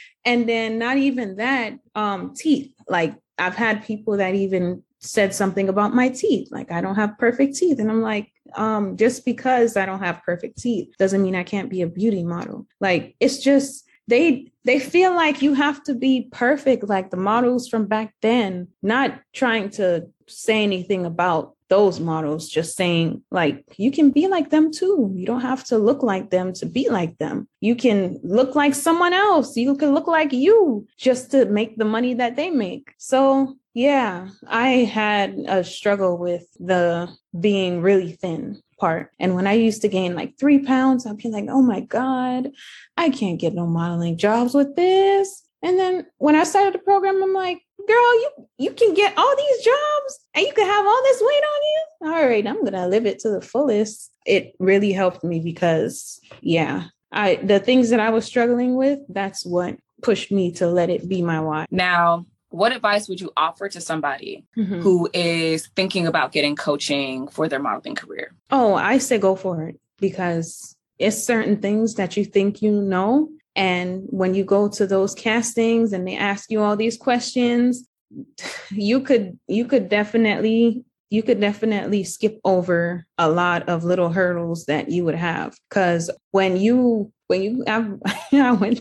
and 0.24 0.48
then 0.48 0.78
not 0.78 0.98
even 0.98 1.36
that, 1.36 1.72
um, 1.96 2.32
teeth. 2.36 2.72
Like 2.86 3.16
I've 3.38 3.56
had 3.56 3.84
people 3.84 4.18
that 4.18 4.36
even 4.36 4.84
said 5.00 5.34
something 5.34 5.68
about 5.68 5.94
my 5.94 6.08
teeth. 6.08 6.48
Like 6.50 6.72
I 6.72 6.80
don't 6.80 6.96
have 6.96 7.18
perfect 7.18 7.56
teeth. 7.56 7.78
And 7.78 7.90
I'm 7.90 8.02
like, 8.02 8.32
um, 8.54 8.96
just 8.96 9.24
because 9.24 9.76
I 9.76 9.86
don't 9.86 10.02
have 10.02 10.22
perfect 10.24 10.58
teeth 10.58 10.94
doesn't 10.98 11.22
mean 11.22 11.36
I 11.36 11.44
can't 11.44 11.70
be 11.70 11.82
a 11.82 11.86
beauty 11.86 12.24
model. 12.24 12.66
Like 12.80 13.14
it's 13.20 13.38
just 13.38 13.84
they 14.08 14.50
they 14.64 14.78
feel 14.78 15.14
like 15.14 15.42
you 15.42 15.54
have 15.54 15.82
to 15.84 15.94
be 15.94 16.28
perfect 16.32 16.88
like 16.88 17.10
the 17.10 17.16
models 17.16 17.68
from 17.68 17.86
back 17.86 18.14
then 18.22 18.68
not 18.82 19.20
trying 19.32 19.70
to 19.70 20.08
say 20.26 20.62
anything 20.62 21.06
about 21.06 21.54
those 21.68 22.00
models, 22.00 22.48
just 22.48 22.76
saying, 22.76 23.22
like, 23.30 23.64
you 23.76 23.90
can 23.90 24.10
be 24.10 24.26
like 24.26 24.50
them 24.50 24.72
too. 24.72 25.12
You 25.14 25.26
don't 25.26 25.42
have 25.42 25.64
to 25.64 25.78
look 25.78 26.02
like 26.02 26.30
them 26.30 26.52
to 26.54 26.66
be 26.66 26.88
like 26.88 27.18
them. 27.18 27.48
You 27.60 27.76
can 27.76 28.18
look 28.22 28.54
like 28.54 28.74
someone 28.74 29.12
else. 29.12 29.56
You 29.56 29.76
can 29.76 29.94
look 29.94 30.06
like 30.06 30.32
you 30.32 30.86
just 30.96 31.30
to 31.32 31.44
make 31.46 31.76
the 31.76 31.84
money 31.84 32.14
that 32.14 32.36
they 32.36 32.50
make. 32.50 32.92
So, 32.98 33.56
yeah, 33.78 34.26
I 34.48 34.70
had 34.92 35.38
a 35.46 35.62
struggle 35.62 36.18
with 36.18 36.44
the 36.58 37.08
being 37.38 37.80
really 37.80 38.10
thin 38.10 38.60
part. 38.80 39.12
And 39.20 39.36
when 39.36 39.46
I 39.46 39.52
used 39.52 39.82
to 39.82 39.88
gain 39.88 40.16
like 40.16 40.36
three 40.36 40.58
pounds, 40.58 41.06
I'd 41.06 41.18
be 41.18 41.28
like, 41.28 41.44
oh 41.48 41.62
my 41.62 41.82
God, 41.82 42.50
I 42.96 43.10
can't 43.10 43.38
get 43.38 43.54
no 43.54 43.68
modeling 43.68 44.18
jobs 44.18 44.52
with 44.52 44.74
this. 44.74 45.44
And 45.62 45.78
then 45.78 46.06
when 46.16 46.34
I 46.34 46.42
started 46.42 46.74
the 46.74 46.80
program, 46.80 47.22
I'm 47.22 47.32
like, 47.32 47.60
girl, 47.86 48.14
you 48.20 48.30
you 48.58 48.72
can 48.72 48.94
get 48.94 49.16
all 49.16 49.36
these 49.36 49.64
jobs 49.64 50.18
and 50.34 50.44
you 50.44 50.52
can 50.52 50.66
have 50.66 50.84
all 50.84 51.02
this 51.04 51.20
weight 51.20 51.44
on 51.44 51.62
you. 51.62 52.12
All 52.12 52.28
right, 52.28 52.46
I'm 52.48 52.64
gonna 52.64 52.88
live 52.88 53.06
it 53.06 53.20
to 53.20 53.28
the 53.28 53.40
fullest. 53.40 54.10
It 54.26 54.54
really 54.58 54.92
helped 54.92 55.22
me 55.22 55.38
because 55.38 56.18
yeah, 56.40 56.86
I 57.12 57.36
the 57.36 57.60
things 57.60 57.90
that 57.90 58.00
I 58.00 58.10
was 58.10 58.24
struggling 58.24 58.74
with, 58.74 58.98
that's 59.08 59.46
what 59.46 59.76
pushed 60.02 60.32
me 60.32 60.50
to 60.54 60.66
let 60.66 60.90
it 60.90 61.08
be 61.08 61.22
my 61.22 61.38
why. 61.38 61.66
Now, 61.70 62.26
what 62.50 62.72
advice 62.72 63.08
would 63.08 63.20
you 63.20 63.30
offer 63.36 63.68
to 63.68 63.80
somebody 63.80 64.44
mm-hmm. 64.56 64.80
who 64.80 65.08
is 65.12 65.68
thinking 65.76 66.06
about 66.06 66.32
getting 66.32 66.56
coaching 66.56 67.28
for 67.28 67.48
their 67.48 67.60
modeling 67.60 67.94
career? 67.94 68.34
Oh, 68.50 68.74
I 68.74 68.98
say 68.98 69.18
go 69.18 69.36
for 69.36 69.68
it 69.68 69.78
because 69.98 70.76
it's 70.98 71.22
certain 71.22 71.60
things 71.60 71.94
that 71.94 72.16
you 72.16 72.24
think 72.24 72.62
you 72.62 72.72
know 72.72 73.28
and 73.58 74.04
when 74.10 74.34
you 74.34 74.44
go 74.44 74.68
to 74.68 74.86
those 74.86 75.16
castings 75.16 75.92
and 75.92 76.06
they 76.06 76.16
ask 76.16 76.48
you 76.48 76.62
all 76.62 76.76
these 76.76 76.96
questions, 76.96 77.88
you 78.70 79.00
could 79.00 79.38
you 79.48 79.64
could 79.66 79.88
definitely 79.88 80.84
you 81.10 81.22
could 81.22 81.40
definitely 81.40 82.04
skip 82.04 82.38
over 82.44 83.04
a 83.16 83.28
lot 83.28 83.68
of 83.68 83.82
little 83.82 84.10
hurdles 84.10 84.66
that 84.66 84.90
you 84.90 85.04
would 85.04 85.14
have 85.16 85.56
because 85.68 86.10
when 86.30 86.56
you 86.56 87.12
when 87.26 87.42
you 87.42 87.64
I, 87.66 87.84
I 88.32 88.52
went 88.52 88.80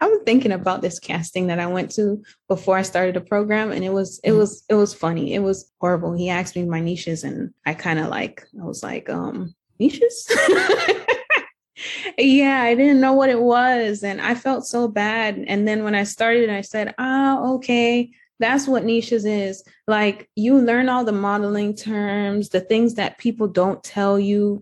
I 0.00 0.06
was 0.06 0.20
thinking 0.24 0.52
about 0.52 0.82
this 0.82 0.98
casting 0.98 1.48
that 1.48 1.58
I 1.58 1.66
went 1.66 1.90
to 1.92 2.22
before 2.48 2.76
I 2.76 2.82
started 2.82 3.14
the 3.14 3.20
program 3.20 3.70
and 3.70 3.84
it 3.84 3.92
was 3.92 4.20
it 4.24 4.30
mm-hmm. 4.30 4.38
was 4.38 4.64
it 4.68 4.74
was 4.74 4.94
funny. 4.94 5.34
It 5.34 5.40
was 5.40 5.70
horrible. 5.80 6.12
He 6.14 6.28
asked 6.30 6.56
me 6.56 6.64
my 6.64 6.80
niches 6.80 7.24
and 7.24 7.52
I 7.66 7.74
kind 7.74 7.98
of 7.98 8.08
like 8.08 8.46
I 8.60 8.64
was 8.64 8.82
like 8.82 9.08
um 9.08 9.54
niches 9.78 10.30
yeah, 12.18 12.62
I 12.62 12.74
didn't 12.74 13.00
know 13.00 13.12
what 13.12 13.30
it 13.30 13.40
was. 13.40 14.02
And 14.02 14.20
I 14.20 14.34
felt 14.34 14.66
so 14.66 14.88
bad. 14.88 15.44
And 15.46 15.66
then 15.66 15.84
when 15.84 15.94
I 15.94 16.04
started, 16.04 16.50
I 16.50 16.62
said, 16.62 16.94
ah, 16.98 17.40
okay, 17.54 18.10
that's 18.40 18.66
what 18.66 18.84
niches 18.84 19.24
is. 19.24 19.64
Like 19.86 20.28
you 20.34 20.58
learn 20.58 20.88
all 20.88 21.04
the 21.04 21.12
modeling 21.12 21.74
terms, 21.74 22.48
the 22.48 22.60
things 22.60 22.94
that 22.94 23.18
people 23.18 23.48
don't 23.48 23.82
tell 23.82 24.18
you, 24.18 24.60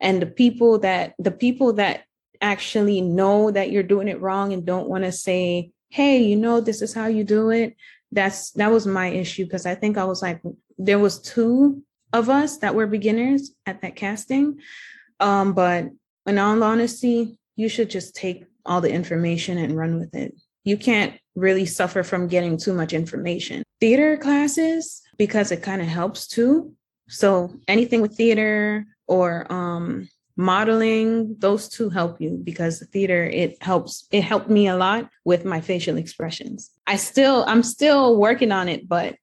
and 0.00 0.22
the 0.22 0.26
people 0.26 0.78
that 0.80 1.14
the 1.18 1.30
people 1.30 1.72
that 1.74 2.04
actually 2.40 3.00
know 3.00 3.50
that 3.50 3.70
you're 3.70 3.82
doing 3.82 4.08
it 4.08 4.20
wrong 4.20 4.52
and 4.52 4.64
don't 4.64 4.88
want 4.88 5.04
to 5.04 5.12
say, 5.12 5.70
hey, 5.90 6.22
you 6.22 6.36
know, 6.36 6.60
this 6.60 6.82
is 6.82 6.94
how 6.94 7.06
you 7.06 7.24
do 7.24 7.50
it. 7.50 7.76
That's 8.12 8.52
that 8.52 8.70
was 8.70 8.86
my 8.86 9.08
issue 9.08 9.44
because 9.44 9.66
I 9.66 9.74
think 9.74 9.98
I 9.98 10.04
was 10.04 10.22
like, 10.22 10.40
there 10.78 10.98
was 10.98 11.20
two 11.20 11.82
of 12.12 12.30
us 12.30 12.58
that 12.58 12.74
were 12.74 12.86
beginners 12.86 13.52
at 13.66 13.82
that 13.82 13.96
casting. 13.96 14.60
Um, 15.20 15.52
but 15.52 15.86
in 16.26 16.38
all 16.38 16.62
honesty, 16.62 17.38
you 17.56 17.68
should 17.68 17.90
just 17.90 18.14
take 18.14 18.44
all 18.64 18.80
the 18.80 18.92
information 18.92 19.58
and 19.58 19.76
run 19.76 19.98
with 19.98 20.14
it. 20.14 20.34
You 20.64 20.76
can't 20.76 21.18
really 21.34 21.66
suffer 21.66 22.02
from 22.02 22.28
getting 22.28 22.56
too 22.56 22.74
much 22.74 22.92
information. 22.92 23.62
Theater 23.80 24.16
classes, 24.16 25.02
because 25.18 25.50
it 25.52 25.62
kind 25.62 25.82
of 25.82 25.88
helps 25.88 26.26
too. 26.26 26.72
So 27.08 27.54
anything 27.66 28.00
with 28.00 28.16
theater 28.16 28.86
or 29.06 29.50
um, 29.52 30.08
modeling, 30.38 31.36
those 31.38 31.68
two 31.68 31.90
help 31.90 32.20
you 32.20 32.40
because 32.42 32.78
the 32.78 32.86
theater, 32.86 33.24
it 33.24 33.60
helps, 33.60 34.06
it 34.12 34.22
helped 34.22 34.48
me 34.48 34.68
a 34.68 34.76
lot 34.76 35.10
with 35.24 35.44
my 35.44 35.60
facial 35.60 35.98
expressions. 35.98 36.70
I 36.86 36.96
still, 36.96 37.44
I'm 37.46 37.62
still 37.62 38.16
working 38.16 38.52
on 38.52 38.68
it, 38.68 38.88
but 38.88 39.16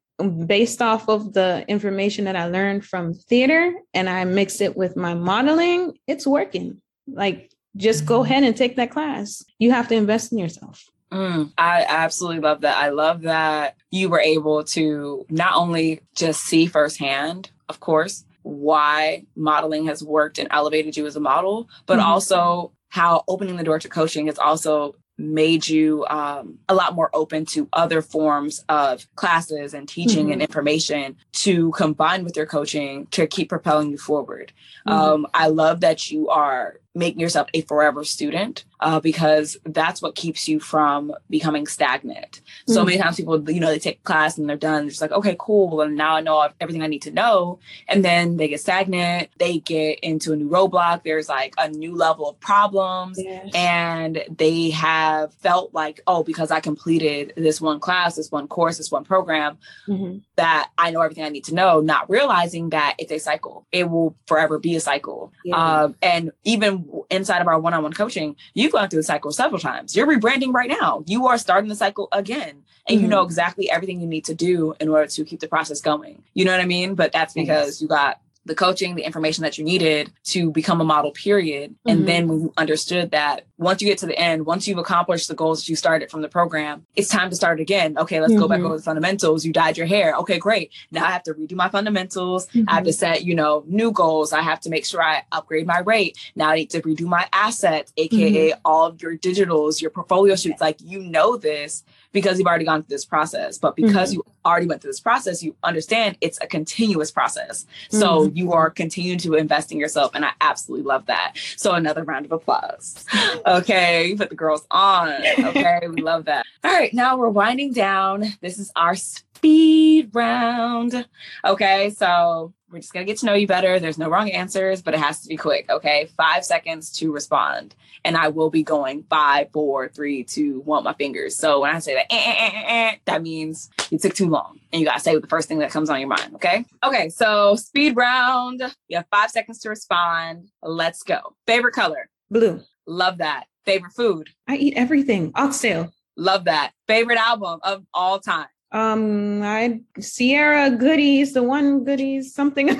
based 0.45 0.81
off 0.81 1.09
of 1.09 1.33
the 1.33 1.65
information 1.67 2.25
that 2.25 2.35
I 2.35 2.47
learned 2.47 2.85
from 2.85 3.13
theater 3.13 3.73
and 3.93 4.09
I 4.09 4.25
mix 4.25 4.61
it 4.61 4.75
with 4.75 4.95
my 4.95 5.13
modeling, 5.13 5.97
it's 6.05 6.27
working. 6.27 6.81
Like, 7.07 7.51
just 7.77 8.05
go 8.05 8.19
mm-hmm. 8.19 8.31
ahead 8.31 8.43
and 8.43 8.55
take 8.55 8.75
that 8.75 8.91
class. 8.91 9.43
You 9.57 9.71
have 9.71 9.87
to 9.89 9.95
invest 9.95 10.31
in 10.31 10.37
yourself. 10.37 10.85
Mm, 11.11 11.51
I 11.57 11.85
absolutely 11.87 12.41
love 12.41 12.61
that. 12.61 12.77
I 12.77 12.89
love 12.89 13.21
that 13.21 13.75
you 13.91 14.09
were 14.09 14.19
able 14.19 14.63
to 14.65 15.25
not 15.29 15.55
only 15.55 16.01
just 16.15 16.41
see 16.41 16.65
firsthand, 16.65 17.51
of 17.69 17.79
course, 17.79 18.25
why 18.45 19.25
modeling 19.35 19.87
has 19.87 20.03
worked 20.03 20.37
and 20.37 20.47
elevated 20.51 20.95
you 20.95 21.07
as 21.07 21.15
a 21.15 21.19
model, 21.19 21.67
but 21.87 21.97
mm-hmm. 21.97 22.07
also 22.07 22.71
how 22.89 23.23
opening 23.27 23.57
the 23.57 23.63
door 23.63 23.79
to 23.79 23.89
coaching 23.89 24.27
has 24.27 24.37
also 24.37 24.95
made 25.17 25.67
you 25.67 26.05
um, 26.09 26.59
a 26.69 26.75
lot 26.75 26.93
more 26.93 27.09
open 27.13 27.43
to 27.45 27.67
other 27.73 28.03
forms 28.03 28.63
of 28.69 29.07
classes 29.15 29.73
and 29.73 29.89
teaching 29.89 30.25
mm-hmm. 30.25 30.33
and 30.33 30.41
information 30.41 31.15
to 31.31 31.71
combine 31.71 32.23
with 32.23 32.37
your 32.37 32.45
coaching 32.45 33.07
to 33.07 33.25
keep 33.25 33.49
propelling 33.49 33.89
you 33.89 33.97
forward. 33.97 34.53
Mm-hmm. 34.87 34.97
Um, 34.97 35.27
I 35.33 35.47
love 35.47 35.81
that 35.81 36.11
you 36.11 36.29
are 36.29 36.79
making 36.95 37.19
yourself 37.19 37.47
a 37.53 37.61
forever 37.61 38.03
student 38.05 38.63
uh, 38.79 38.99
because 38.99 39.57
that's 39.65 40.01
what 40.01 40.15
keeps 40.15 40.47
you 40.47 40.59
from 40.59 41.13
becoming 41.29 41.67
stagnant. 41.67 42.41
Mm-hmm. 42.41 42.73
So 42.73 42.85
many 42.85 42.97
times 42.97 43.17
people, 43.17 43.49
you 43.49 43.59
know, 43.59 43.67
they 43.67 43.79
take 43.79 44.03
class 44.03 44.37
and 44.37 44.49
they're 44.49 44.57
done. 44.57 44.87
It's 44.87 45.01
like, 45.01 45.11
okay, 45.11 45.35
cool. 45.37 45.81
And 45.81 45.95
now 45.95 46.15
I 46.15 46.21
know 46.21 46.49
everything 46.61 46.83
I 46.83 46.87
need 46.87 47.01
to 47.03 47.11
know. 47.11 47.59
And 47.87 48.03
then 48.03 48.37
they 48.37 48.47
get 48.47 48.61
stagnant. 48.61 49.29
They 49.37 49.59
get 49.59 49.99
into 49.99 50.33
a 50.33 50.35
new 50.35 50.49
roadblock. 50.49 51.03
There's 51.03 51.27
like 51.27 51.53
a 51.57 51.67
new 51.69 51.95
level 51.95 52.29
of 52.29 52.39
problems. 52.39 53.19
Yes. 53.21 53.49
And 53.53 54.23
they 54.29 54.69
have 54.71 55.33
felt 55.35 55.73
like, 55.73 56.01
oh, 56.07 56.23
because 56.23 56.51
I 56.51 56.59
completed 56.59 57.33
this 57.35 57.59
one 57.59 57.79
class, 57.79 58.15
this 58.15 58.31
one 58.31 58.47
course, 58.47 58.77
this 58.77 58.91
one 58.91 59.03
program, 59.03 59.57
mm-hmm. 59.87 60.19
that 60.35 60.69
I 60.77 60.91
know 60.91 61.01
everything 61.01 61.25
I 61.25 61.29
need 61.29 61.45
to 61.45 61.55
know, 61.55 61.81
not 61.81 62.09
realizing 62.09 62.69
that 62.69 62.95
it's 62.99 63.11
a 63.11 63.19
cycle. 63.19 63.65
It 63.71 63.89
will 63.89 64.15
forever 64.27 64.59
be 64.59 64.75
a 64.75 64.79
cycle. 64.79 65.33
Yeah. 65.43 65.83
Um, 65.83 65.95
and 66.01 66.31
even 66.43 66.84
inside 67.09 67.41
of 67.41 67.47
our 67.47 67.59
one-on-one 67.59 67.93
coaching, 67.93 68.35
you've 68.53 68.71
gone 68.71 68.89
through 68.89 68.99
the 68.99 69.03
cycle 69.03 69.31
several 69.31 69.59
times. 69.59 69.95
You're 69.95 70.07
rebranding 70.07 70.53
right 70.53 70.69
now. 70.69 71.03
You 71.07 71.27
are 71.27 71.37
starting 71.37 71.69
the 71.69 71.75
cycle 71.75 72.07
again. 72.11 72.63
And 72.87 72.97
mm-hmm. 72.97 73.03
you 73.03 73.09
know 73.09 73.23
exactly 73.23 73.69
everything 73.69 73.99
you 73.99 74.07
need 74.07 74.25
to 74.25 74.35
do 74.35 74.75
in 74.79 74.89
order 74.89 75.07
to 75.07 75.25
keep 75.25 75.39
the 75.39 75.47
process 75.47 75.81
going. 75.81 76.21
You 76.33 76.45
know 76.45 76.51
what 76.51 76.61
I 76.61 76.65
mean? 76.65 76.95
But 76.95 77.11
that's 77.11 77.33
because 77.33 77.67
yes. 77.67 77.81
you 77.81 77.87
got 77.87 78.19
the 78.45 78.55
coaching, 78.55 78.95
the 78.95 79.03
information 79.03 79.41
that 79.41 79.57
you 79.57 79.63
needed 79.63 80.11
to 80.23 80.51
become 80.51 80.79
a 80.79 80.83
model, 80.83 81.11
period. 81.11 81.71
Mm-hmm. 81.71 81.89
And 81.89 82.07
then 82.07 82.27
when 82.27 82.41
you 82.41 82.53
understood 82.57 83.11
that 83.11 83.45
once 83.57 83.81
you 83.81 83.87
get 83.87 83.97
to 83.99 84.05
the 84.05 84.17
end, 84.17 84.45
once 84.45 84.67
you've 84.67 84.77
accomplished 84.77 85.27
the 85.27 85.33
goals 85.33 85.61
that 85.61 85.69
you 85.69 85.75
started 85.75 86.11
from 86.11 86.21
the 86.21 86.27
program, 86.29 86.85
it's 86.95 87.09
time 87.09 87.29
to 87.29 87.35
start 87.35 87.59
again. 87.59 87.97
Okay, 87.97 88.21
let's 88.21 88.33
mm-hmm. 88.33 88.41
go 88.41 88.47
back 88.47 88.57
mm-hmm. 88.57 88.67
over 88.67 88.77
the 88.77 88.83
fundamentals. 88.83 89.45
You 89.45 89.51
dyed 89.51 89.77
your 89.77 89.87
hair. 89.87 90.15
Okay, 90.17 90.37
great. 90.37 90.71
Now 90.91 91.05
I 91.05 91.11
have 91.11 91.23
to 91.23 91.33
redo 91.33 91.53
my 91.53 91.69
fundamentals. 91.69 92.47
Mm-hmm. 92.47 92.69
I 92.69 92.75
have 92.75 92.83
to 92.83 92.91
mm-hmm. 92.91 92.97
set, 92.97 93.23
you 93.23 93.33
know, 93.33 93.63
new 93.67 93.91
goals. 93.91 94.31
I 94.31 94.41
have 94.41 94.59
to 94.61 94.69
make 94.69 94.85
sure 94.85 95.01
I 95.01 95.23
upgrade 95.31 95.65
my 95.65 95.79
rate. 95.79 96.17
Now 96.35 96.49
I 96.49 96.55
need 96.55 96.69
to 96.71 96.81
redo 96.81 97.07
my 97.07 97.27
assets, 97.33 97.93
aka 97.97 98.51
mm-hmm. 98.51 98.59
all 98.63 98.85
of 98.85 99.01
your 99.01 99.17
digitals, 99.17 99.81
your 99.81 99.91
portfolio 99.91 100.35
shoots. 100.35 100.61
Like 100.61 100.77
you 100.81 100.99
know 100.99 101.37
this 101.37 101.83
because 102.15 102.39
you've 102.39 102.47
already 102.47 102.63
gone 102.63 102.81
through 102.81 102.95
this 102.95 103.03
process. 103.03 103.57
But 103.57 103.75
because 103.75 104.11
mm-hmm. 104.11 104.21
you 104.25 104.33
already 104.45 104.67
went 104.67 104.81
through 104.81 104.91
this 104.91 105.01
process, 105.01 105.43
you 105.43 105.53
understand 105.63 106.17
it's 106.21 106.39
a 106.41 106.47
continuous 106.47 107.11
process. 107.11 107.65
Mm-hmm. 107.65 107.99
So 107.99 108.31
you 108.33 108.53
are 108.53 108.69
continuing 108.69 109.19
to 109.19 109.35
invest 109.35 109.73
in 109.73 109.77
yourself. 109.77 110.11
And 110.15 110.23
I 110.23 110.31
absolutely 110.39 110.85
love 110.87 111.07
that. 111.07 111.33
So 111.57 111.73
another 111.73 112.03
round 112.03 112.25
of 112.25 112.31
applause. 112.31 113.05
Okay. 113.45 114.07
You 114.07 114.17
put 114.17 114.29
the 114.29 114.35
girls 114.35 114.65
on. 114.71 115.11
Okay. 115.39 115.81
we 115.89 116.01
love 116.01 116.25
that. 116.25 116.45
All 116.63 116.71
right. 116.71 116.93
Now 116.93 117.17
we're 117.17 117.29
winding 117.29 117.73
down. 117.73 118.23
This 118.39 118.57
is 118.57 118.71
our 118.75 118.95
speed 118.95 120.09
round. 120.13 121.05
Okay. 121.43 121.89
So 121.89 122.53
we're 122.75 122.81
just 122.81 122.91
going 122.91 123.05
to 123.05 123.09
get 123.09 123.19
to 123.19 123.25
know 123.25 123.33
you 123.33 123.47
better. 123.47 123.79
There's 123.79 123.97
no 123.97 124.09
wrong 124.09 124.29
answers, 124.29 124.81
but 124.81 124.93
it 124.93 124.99
has 124.99 125.21
to 125.21 125.29
be 125.29 125.37
quick. 125.37 125.69
Okay. 125.69 126.09
Five 126.17 126.43
seconds 126.43 126.91
to 126.97 127.09
respond. 127.09 127.73
And 128.03 128.17
I 128.17 128.27
will 128.27 128.49
be 128.49 128.63
going 128.63 129.03
five, 129.09 129.49
four, 129.53 129.87
three, 129.87 130.25
two, 130.25 130.59
one, 130.65 130.83
my 130.83 130.93
fingers. 130.93 131.37
So 131.37 131.61
when 131.61 131.73
I 131.73 131.79
say 131.79 131.93
that, 131.93 132.11
eh, 132.11 132.17
eh, 132.17 132.35
eh, 132.37 132.51
eh, 132.53 132.63
eh 132.65 132.95
that 133.05 133.21
means 133.21 133.69
you 133.89 133.97
took 133.97 134.13
too 134.13 134.27
long 134.27 134.59
and 134.73 134.81
you 134.81 134.85
got 134.85 134.95
to 134.95 134.99
say 134.99 135.17
the 135.17 135.25
first 135.27 135.47
thing 135.47 135.59
that 135.59 135.71
comes 135.71 135.89
on 135.89 136.01
your 136.01 136.09
mind. 136.09 136.35
Okay. 136.35 136.65
Okay. 136.83 137.07
So 137.07 137.55
speed 137.55 137.95
round. 137.95 138.61
You 138.89 138.97
have 138.97 139.05
five 139.09 139.31
seconds 139.31 139.59
to 139.59 139.69
respond. 139.69 140.49
Let's 140.61 141.01
go. 141.01 141.37
Favorite 141.47 141.75
color? 141.75 142.09
Blue. 142.29 142.61
Love 142.85 143.19
that. 143.19 143.45
Favorite 143.63 143.93
food? 143.93 144.31
I 144.49 144.57
eat 144.57 144.73
everything. 144.75 145.31
Oxtail. 145.33 145.93
Love 146.17 146.43
that. 146.43 146.73
Favorite 146.87 147.19
album 147.19 147.61
of 147.63 147.85
all 147.93 148.19
time? 148.19 148.47
Um, 148.71 149.41
I 149.43 149.81
Ciara 150.01 150.69
Goodies, 150.71 151.33
the 151.33 151.43
one 151.43 151.83
Goodies, 151.83 152.33
something. 152.33 152.67
we're 152.67 152.75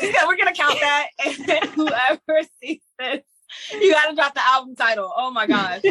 just 0.00 0.12
gonna, 0.12 0.26
we're 0.26 0.36
gonna 0.36 0.52
count 0.52 0.78
that, 0.80 1.08
and 1.24 1.70
whoever 1.70 2.42
sees 2.62 2.80
this, 2.98 3.22
you 3.72 3.92
gotta 3.92 4.14
drop 4.14 4.34
the 4.34 4.46
album 4.46 4.74
title. 4.74 5.12
Oh 5.16 5.30
my 5.30 5.46
gosh. 5.46 5.82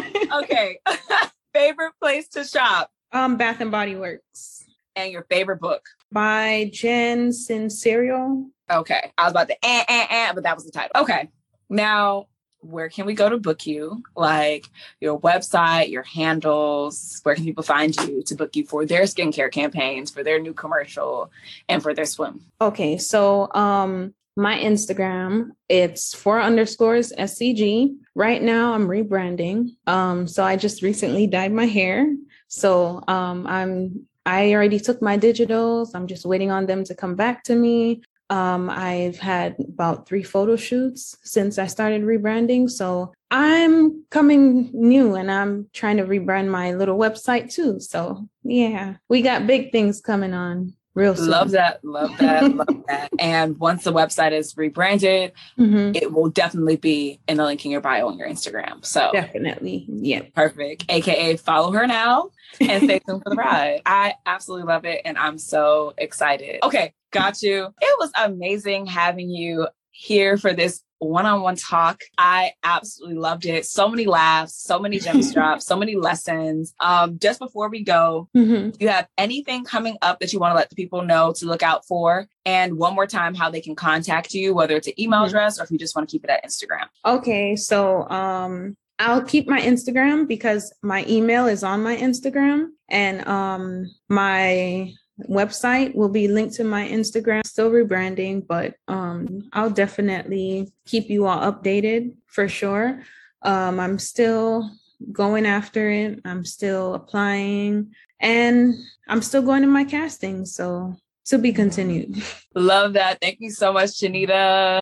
Okay. 0.44 0.80
favorite 1.54 1.94
place 2.02 2.28
to 2.30 2.44
shop? 2.44 2.92
Um, 3.12 3.38
Bath 3.38 3.62
and 3.62 3.72
Body 3.72 3.96
Works. 3.96 4.64
And 4.96 5.12
your 5.12 5.24
favorite 5.30 5.62
book? 5.62 5.88
by 6.12 6.70
Jen 6.74 7.30
Sincero. 7.30 8.46
Okay. 8.70 9.12
I 9.18 9.24
was 9.24 9.32
about 9.32 9.48
to 9.50 9.66
eh, 9.66 9.84
eh, 9.88 10.08
eh, 10.10 10.32
but 10.34 10.44
that 10.44 10.56
was 10.56 10.66
the 10.66 10.72
title. 10.72 10.92
Okay. 10.96 11.30
Now, 11.70 12.28
where 12.62 12.90
can 12.90 13.06
we 13.06 13.14
go 13.14 13.30
to 13.30 13.38
book 13.38 13.66
you? 13.66 14.04
Like 14.16 14.68
your 15.00 15.20
website, 15.20 15.90
your 15.90 16.04
handles, 16.04 17.20
where 17.24 17.36
can 17.36 17.46
people 17.46 17.64
find 17.64 17.96
you 18.02 18.24
to 18.24 18.36
book 18.36 18.56
you 18.56 18.66
for 18.66 18.86
their 18.86 19.04
skincare 19.04 19.52
campaigns, 19.52 20.12
for 20.12 20.24
their 20.24 20.40
new 20.40 20.54
commercial, 20.54 21.32
and 21.68 21.82
for 21.82 21.94
their 21.94 22.06
swim? 22.06 22.42
Okay, 22.62 22.98
so 22.98 23.52
um 23.54 24.14
my 24.36 24.58
Instagram, 24.58 25.52
it's 25.68 26.14
four 26.14 26.42
underscores 26.42 27.12
SCG. 27.12 27.96
Right 28.16 28.42
now 28.42 28.74
I'm 28.74 28.88
rebranding. 28.88 29.76
Um, 29.86 30.28
so 30.28 30.44
I 30.44 30.56
just 30.56 30.82
recently 30.82 31.28
dyed 31.28 31.52
my 31.52 31.66
hair. 31.66 32.16
So 32.48 33.04
um 33.08 33.48
I'm 33.48 34.08
I 34.26 34.54
already 34.54 34.80
took 34.80 35.02
my 35.02 35.18
digitals. 35.18 35.92
I'm 35.96 36.06
just 36.06 36.26
waiting 36.26 36.52
on 36.52 36.68
them 36.68 36.84
to 36.84 36.94
come 36.94 37.16
back 37.16 37.44
to 37.46 37.56
me. 37.56 38.04
Um, 38.30 38.70
I've 38.70 39.18
had 39.18 39.56
about 39.60 40.08
three 40.08 40.24
photo 40.24 40.56
shoots 40.56 41.18
since 41.24 41.58
I 41.58 41.68
started 41.68 42.04
rebranding. 42.04 42.70
So 42.70 43.14
I'm 43.32 44.04
coming 44.10 44.70
new 44.74 45.16
and 45.16 45.32
I'm 45.32 45.68
trying 45.74 45.98
to 45.98 46.06
rebrand 46.06 46.50
my 46.50 46.74
little 46.74 46.98
website 46.98 47.52
too. 47.52 47.80
So 47.80 48.28
yeah, 48.44 48.96
we 49.08 49.22
got 49.22 49.48
big 49.48 49.72
things 49.72 50.02
coming 50.02 50.34
on 50.34 50.74
real 50.96 51.16
soon. 51.16 51.30
Love 51.30 51.52
that. 51.52 51.84
Love 51.84 52.18
that. 52.18 52.56
love 52.56 52.84
that. 52.88 53.10
And 53.20 53.58
once 53.58 53.84
the 53.84 53.94
website 53.94 54.32
is 54.32 54.56
rebranded, 54.58 55.34
mm-hmm. 55.58 55.96
it 55.96 56.12
will 56.12 56.30
definitely 56.30 56.78
be 56.78 57.20
in 57.28 57.38
the 57.38 57.46
link 57.46 57.64
in 57.66 57.72
your 57.72 57.82
bio 57.82 58.08
on 58.08 58.18
your 58.18 58.28
Instagram. 58.28 58.86
So 58.86 59.12
definitely. 59.12 59.86
Yeah. 59.88 60.24
Perfect. 60.36 60.86
AKA 60.90 61.38
follow 61.38 61.72
her 61.72 61.88
now 61.88 62.30
and 62.60 62.84
stay 62.84 63.00
tuned 63.00 63.24
for 63.24 63.30
the 63.30 63.36
ride. 63.36 63.82
I 63.86 64.16
absolutely 64.26 64.68
love 64.68 64.86
it. 64.86 65.02
And 65.06 65.18
I'm 65.18 65.38
so 65.38 65.94
excited. 65.98 66.60
Okay. 66.64 66.94
Got 67.12 67.42
you. 67.42 67.74
It 67.82 68.00
was 68.00 68.12
amazing 68.20 68.86
having 68.86 69.30
you 69.30 69.68
here 69.92 70.38
for 70.38 70.54
this 70.54 70.84
one-on-one 71.00 71.56
talk. 71.56 72.02
I 72.18 72.54
absolutely 72.64 73.18
loved 73.18 73.46
it. 73.46 73.66
So 73.66 73.90
many 73.90 74.06
laughs, 74.06 74.56
so 74.56 74.80
many 74.80 75.00
gems 75.00 75.34
drops, 75.34 75.66
so 75.66 75.76
many 75.76 75.96
lessons. 75.96 76.74
Um, 76.80 77.18
just 77.20 77.40
before 77.40 77.70
we 77.70 77.84
go, 77.84 78.30
mm-hmm. 78.36 78.70
do 78.72 78.78
you 78.80 78.90
have 78.90 79.08
anything 79.18 79.64
coming 79.64 79.98
up 80.02 80.20
that 80.20 80.34
you 80.34 80.40
want 80.40 80.52
to 80.52 80.56
let 80.56 80.70
the 80.70 80.76
people 80.76 81.02
know 81.04 81.34
to 81.38 81.46
look 81.46 81.64
out 81.64 81.86
for? 81.86 82.28
And 82.46 82.78
one 82.78 82.96
more 82.96 83.08
time, 83.08 83.36
how 83.36 83.50
they 83.50 83.62
can 83.62 83.76
contact 83.76 84.34
you, 84.34 84.54
whether 84.54 84.76
it's 84.76 84.88
an 84.88 85.00
email 85.00 85.20
mm-hmm. 85.20 85.28
address 85.28 85.60
or 85.60 85.64
if 85.64 85.72
you 85.72 85.78
just 85.78 85.96
want 85.96 86.08
to 86.08 86.12
keep 86.12 86.24
it 86.24 86.30
at 86.30 86.46
Instagram. 86.46 86.88
Okay, 87.06 87.56
so 87.56 88.08
um, 88.10 88.76
I'll 89.00 89.24
keep 89.24 89.48
my 89.48 89.62
Instagram 89.62 90.28
because 90.28 90.74
my 90.84 91.06
email 91.08 91.48
is 91.48 91.64
on 91.64 91.82
my 91.82 91.96
Instagram 91.96 92.68
and 92.90 93.26
um, 93.28 93.86
my 94.10 94.94
website 95.28 95.96
will 95.96 96.10
be 96.10 96.28
linked 96.28 96.56
to 96.56 96.64
my 96.64 96.88
Instagram. 96.88 97.46
Still 97.46 97.72
rebranding, 97.72 98.46
but 98.46 98.76
um, 98.88 99.50
I'll 99.54 99.70
definitely 99.70 100.72
keep 100.86 101.10
you 101.10 101.26
all 101.26 101.52
updated 101.52 102.16
for 102.28 102.48
sure. 102.48 103.04
Um, 103.42 103.80
I'm 103.80 104.00
still 104.00 104.70
going 105.12 105.46
after 105.46 105.90
it. 105.90 106.20
I'm 106.26 106.46
still 106.46 106.94
applying, 106.94 107.94
and 108.20 108.76
I'm 109.08 109.22
still 109.22 109.42
going 109.42 109.62
to 109.62 109.68
my 109.68 109.84
casting. 109.84 110.46
So 110.46 110.96
to 111.26 111.38
be 111.38 111.54
continued. 111.54 112.22
Love 112.56 112.94
that. 112.94 113.20
Thank 113.22 113.38
you 113.40 113.52
so 113.52 113.72
much, 113.72 113.92
Janita. 113.92 114.82